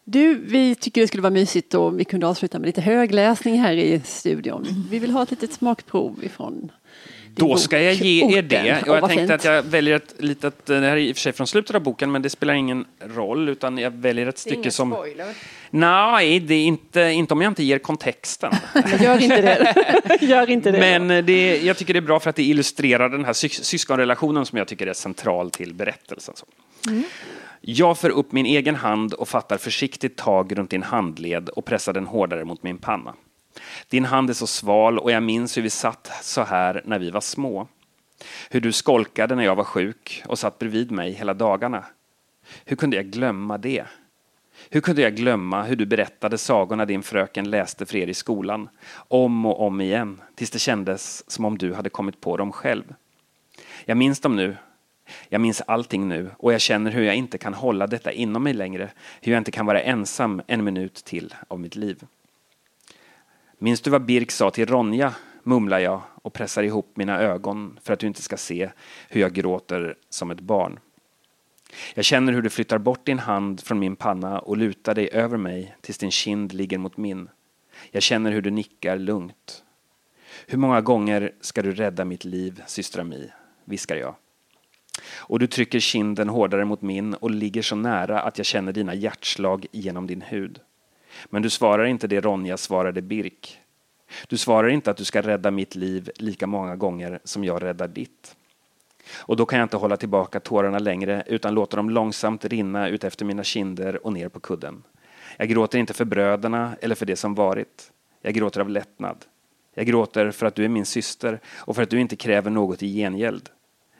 Du, 0.04 0.34
vi 0.34 0.74
tycker 0.74 1.00
det 1.00 1.08
skulle 1.08 1.22
vara 1.22 1.32
mysigt 1.32 1.74
om 1.74 1.96
vi 1.96 2.04
kunde 2.04 2.26
avsluta 2.26 2.58
med 2.58 2.66
lite 2.66 2.80
högläsning 2.80 3.60
här 3.60 3.72
i 3.72 4.00
studion. 4.04 4.86
Vi 4.90 4.98
vill 4.98 5.10
ha 5.10 5.22
ett 5.22 5.30
litet 5.30 5.52
smakprov 5.52 6.24
ifrån 6.24 6.72
då 7.34 7.56
ska 7.56 7.82
jag 7.82 7.94
ge 7.94 8.38
er 8.38 8.42
det. 8.42 8.82
Och 8.88 8.96
jag 8.96 9.08
tänkte 9.08 9.34
att 9.34 9.44
jag 9.44 9.62
väljer 9.62 9.96
ett 9.96 10.14
litet, 10.18 10.66
det 10.66 10.74
här 10.74 10.82
är 10.82 10.96
i 10.96 11.12
och 11.12 11.16
för 11.16 11.20
sig 11.20 11.32
från 11.32 11.46
slutet 11.46 11.76
av 11.76 11.82
boken, 11.82 12.12
men 12.12 12.22
det 12.22 12.30
spelar 12.30 12.54
ingen 12.54 12.84
roll, 13.00 13.48
utan 13.48 13.78
jag 13.78 13.90
väljer 13.90 14.26
ett 14.26 14.38
stycke 14.38 14.56
ingen 14.56 14.72
som... 14.72 14.92
Spoiler. 14.92 15.34
Nej, 15.70 16.40
det 16.40 16.54
är 16.54 16.64
inte, 16.64 17.00
inte 17.00 17.34
om 17.34 17.42
jag 17.42 17.50
inte 17.50 17.64
ger 17.64 17.78
kontexten. 17.78 18.52
Gör 19.00 19.22
inte 19.22 19.40
det. 19.40 19.74
gör 20.20 20.50
inte 20.50 20.70
det. 20.70 20.78
Men 20.78 21.26
det, 21.26 21.62
jag 21.62 21.76
tycker 21.76 21.94
det 21.94 21.98
är 21.98 22.02
bra 22.02 22.20
för 22.20 22.30
att 22.30 22.36
det 22.36 22.42
illustrerar 22.42 23.08
den 23.08 23.24
här 23.24 23.32
sys 23.32 23.64
syskonrelationen 23.64 24.46
som 24.46 24.58
jag 24.58 24.68
tycker 24.68 24.86
är 24.86 24.92
central 24.92 25.50
till 25.50 25.74
berättelsen. 25.74 26.34
Mm. 26.88 27.04
Jag 27.60 27.98
för 27.98 28.10
upp 28.10 28.32
min 28.32 28.46
egen 28.46 28.74
hand 28.74 29.12
och 29.12 29.28
fattar 29.28 29.58
försiktigt 29.58 30.16
tag 30.16 30.58
runt 30.58 30.70
din 30.70 30.82
handled 30.82 31.48
och 31.48 31.64
pressar 31.64 31.92
den 31.92 32.06
hårdare 32.06 32.44
mot 32.44 32.62
min 32.62 32.78
panna. 32.78 33.14
Din 33.88 34.04
hand 34.04 34.30
är 34.30 34.34
så 34.34 34.46
sval 34.46 34.98
och 34.98 35.10
jag 35.10 35.22
minns 35.22 35.56
hur 35.56 35.62
vi 35.62 35.70
satt 35.70 36.10
så 36.22 36.42
här 36.42 36.82
när 36.84 36.98
vi 36.98 37.10
var 37.10 37.20
små. 37.20 37.68
Hur 38.50 38.60
du 38.60 38.72
skolkade 38.72 39.34
när 39.34 39.44
jag 39.44 39.56
var 39.56 39.64
sjuk 39.64 40.22
och 40.26 40.38
satt 40.38 40.58
bredvid 40.58 40.90
mig 40.90 41.12
hela 41.12 41.34
dagarna. 41.34 41.84
Hur 42.64 42.76
kunde 42.76 42.96
jag 42.96 43.06
glömma 43.06 43.58
det? 43.58 43.84
Hur 44.70 44.80
kunde 44.80 45.02
jag 45.02 45.16
glömma 45.16 45.62
hur 45.62 45.76
du 45.76 45.86
berättade 45.86 46.38
sagorna 46.38 46.86
din 46.86 47.02
fröken 47.02 47.50
läste 47.50 47.86
för 47.86 47.96
er 47.96 48.06
i 48.06 48.14
skolan, 48.14 48.68
om 48.94 49.46
och 49.46 49.66
om 49.66 49.80
igen, 49.80 50.20
tills 50.34 50.50
det 50.50 50.58
kändes 50.58 51.30
som 51.30 51.44
om 51.44 51.58
du 51.58 51.74
hade 51.74 51.90
kommit 51.90 52.20
på 52.20 52.36
dem 52.36 52.52
själv. 52.52 52.94
Jag 53.84 53.96
minns 53.96 54.20
dem 54.20 54.36
nu. 54.36 54.56
Jag 55.28 55.40
minns 55.40 55.62
allting 55.66 56.08
nu 56.08 56.30
och 56.38 56.52
jag 56.52 56.60
känner 56.60 56.90
hur 56.90 57.02
jag 57.02 57.14
inte 57.14 57.38
kan 57.38 57.54
hålla 57.54 57.86
detta 57.86 58.12
inom 58.12 58.42
mig 58.42 58.52
längre, 58.52 58.90
hur 59.20 59.32
jag 59.32 59.40
inte 59.40 59.50
kan 59.50 59.66
vara 59.66 59.82
ensam 59.82 60.42
en 60.46 60.64
minut 60.64 60.94
till 60.94 61.34
av 61.48 61.60
mitt 61.60 61.76
liv. 61.76 62.04
Minns 63.62 63.80
du 63.80 63.90
vad 63.90 64.04
Birk 64.04 64.30
sa 64.30 64.50
till 64.50 64.66
Ronja? 64.66 65.14
mumlar 65.42 65.78
jag 65.78 66.02
och 66.22 66.32
pressar 66.32 66.62
ihop 66.62 66.96
mina 66.96 67.18
ögon 67.20 67.78
för 67.82 67.92
att 67.92 68.00
du 68.00 68.06
inte 68.06 68.22
ska 68.22 68.36
se 68.36 68.70
hur 69.08 69.20
jag 69.20 69.32
gråter 69.32 69.94
som 70.08 70.30
ett 70.30 70.40
barn. 70.40 70.78
Jag 71.94 72.04
känner 72.04 72.32
hur 72.32 72.42
du 72.42 72.50
flyttar 72.50 72.78
bort 72.78 73.06
din 73.06 73.18
hand 73.18 73.60
från 73.60 73.78
min 73.78 73.96
panna 73.96 74.38
och 74.38 74.56
lutar 74.56 74.94
dig 74.94 75.08
över 75.12 75.36
mig 75.36 75.76
tills 75.80 75.98
din 75.98 76.10
kind 76.10 76.52
ligger 76.52 76.78
mot 76.78 76.96
min. 76.96 77.28
Jag 77.90 78.02
känner 78.02 78.32
hur 78.32 78.42
du 78.42 78.50
nickar 78.50 78.98
lugnt. 78.98 79.64
Hur 80.46 80.58
många 80.58 80.80
gånger 80.80 81.32
ska 81.40 81.62
du 81.62 81.72
rädda 81.72 82.04
mitt 82.04 82.24
liv, 82.24 82.62
systra 82.66 83.04
Mi? 83.04 83.30
viskar 83.64 83.96
jag. 83.96 84.14
Och 85.16 85.38
du 85.38 85.46
trycker 85.46 85.80
kinden 85.80 86.28
hårdare 86.28 86.64
mot 86.64 86.82
min 86.82 87.14
och 87.14 87.30
ligger 87.30 87.62
så 87.62 87.76
nära 87.76 88.20
att 88.20 88.38
jag 88.38 88.46
känner 88.46 88.72
dina 88.72 88.94
hjärtslag 88.94 89.66
genom 89.72 90.06
din 90.06 90.22
hud. 90.22 90.60
Men 91.26 91.42
du 91.42 91.50
svarar 91.50 91.84
inte 91.84 92.06
det 92.06 92.20
Ronja 92.20 92.56
svarade 92.56 93.02
Birk. 93.02 93.60
Du 94.28 94.38
svarar 94.38 94.68
inte 94.68 94.90
att 94.90 94.96
du 94.96 95.04
ska 95.04 95.22
rädda 95.22 95.50
mitt 95.50 95.74
liv 95.74 96.10
lika 96.16 96.46
många 96.46 96.76
gånger 96.76 97.20
som 97.24 97.44
jag 97.44 97.62
räddar 97.62 97.88
ditt. 97.88 98.36
Och 99.16 99.36
då 99.36 99.46
kan 99.46 99.58
jag 99.58 99.64
inte 99.64 99.76
hålla 99.76 99.96
tillbaka 99.96 100.40
tårarna 100.40 100.78
längre 100.78 101.24
utan 101.26 101.54
låter 101.54 101.76
dem 101.76 101.90
långsamt 101.90 102.44
rinna 102.44 102.88
ut 102.88 103.04
efter 103.04 103.24
mina 103.24 103.44
kinder 103.44 104.06
och 104.06 104.12
ner 104.12 104.28
på 104.28 104.40
kudden. 104.40 104.82
Jag 105.36 105.48
gråter 105.48 105.78
inte 105.78 105.94
för 105.94 106.04
bröderna 106.04 106.76
eller 106.80 106.94
för 106.94 107.06
det 107.06 107.16
som 107.16 107.34
varit. 107.34 107.92
Jag 108.22 108.34
gråter 108.34 108.60
av 108.60 108.68
lättnad. 108.68 109.24
Jag 109.74 109.86
gråter 109.86 110.30
för 110.30 110.46
att 110.46 110.54
du 110.54 110.64
är 110.64 110.68
min 110.68 110.86
syster 110.86 111.40
och 111.56 111.76
för 111.76 111.82
att 111.82 111.90
du 111.90 112.00
inte 112.00 112.16
kräver 112.16 112.50
något 112.50 112.82
i 112.82 112.94
gengäld. 112.94 113.48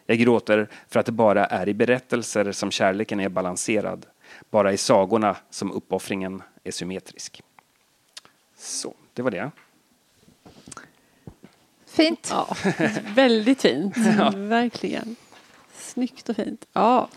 Jag 0.06 0.18
gråter 0.18 0.68
för 0.88 1.00
att 1.00 1.06
det 1.06 1.12
bara 1.12 1.46
är 1.46 1.68
i 1.68 1.74
berättelser 1.74 2.52
som 2.52 2.70
kärleken 2.70 3.20
är 3.20 3.28
balanserad. 3.28 4.06
Bara 4.50 4.72
i 4.72 4.76
sagorna 4.76 5.36
som 5.50 5.72
uppoffringen 5.72 6.42
är 6.64 6.70
symmetrisk. 6.70 7.42
Så, 8.56 8.94
det 9.14 9.22
var 9.22 9.30
det. 9.30 9.50
Fint. 11.86 12.28
Ja, 12.30 12.56
väldigt 13.14 13.62
fint. 13.62 13.96
Ja. 14.18 14.32
Verkligen. 14.36 15.16
Snyggt 15.74 16.28
och 16.28 16.36
fint. 16.36 16.66
Ja. 16.72 17.08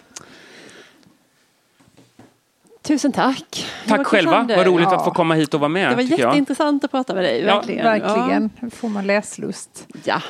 Tusen 2.82 3.12
tack. 3.12 3.68
Tack 3.88 4.08
själva. 4.08 4.48
Vad 4.50 4.68
roligt 4.68 4.88
ja. 4.92 4.96
att 4.96 5.06
få 5.06 5.12
komma 5.12 5.34
hit 5.34 5.54
och 5.54 5.60
vara 5.60 5.70
med. 5.70 5.92
Det 5.92 5.96
var 5.96 6.04
jätteintressant 6.04 6.84
att 6.84 6.92
prata 6.92 7.14
med 7.14 7.24
dig. 7.24 7.44
Verkligen. 7.44 7.86
Ja, 7.86 7.92
verkligen. 7.92 8.50
Ja. 8.62 8.70
får 8.70 8.90
man 8.90 9.08
läslust. 9.08 9.88
Ja. 10.04 10.22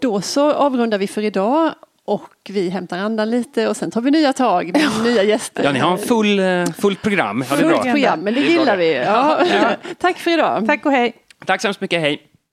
Då 0.00 0.20
så 0.20 0.52
avrundar 0.52 0.98
vi 0.98 1.06
för 1.06 1.22
idag 1.22 1.74
och 2.06 2.30
vi 2.48 2.68
hämtar 2.68 2.98
andan 2.98 3.30
lite 3.30 3.68
och 3.68 3.76
sen 3.76 3.90
tar 3.90 4.00
vi 4.00 4.10
nya 4.10 4.32
tag 4.32 4.72
med 4.72 5.02
nya 5.02 5.22
gäster. 5.22 5.64
Ja, 5.64 5.72
ni 5.72 5.78
har 5.78 5.92
en 5.92 5.98
full, 5.98 6.38
eh, 6.38 6.64
fullt 6.66 7.02
program. 7.02 7.44
Ja, 7.50 7.56
fullt 7.56 7.82
program, 7.82 8.20
men 8.20 8.34
det, 8.34 8.40
det 8.40 8.46
gillar 8.46 8.76
vi. 8.76 8.94
Ja. 8.94 9.44
Ja. 9.52 9.70
Tack 9.98 10.18
för 10.18 10.30
idag. 10.30 10.66
Tack 10.66 10.86
och 10.86 10.92
hej. 10.92 11.12
Tack 11.46 11.60
så 11.60 11.68
hemskt 11.68 11.80
mycket, 11.80 12.00
hej. 12.00 12.22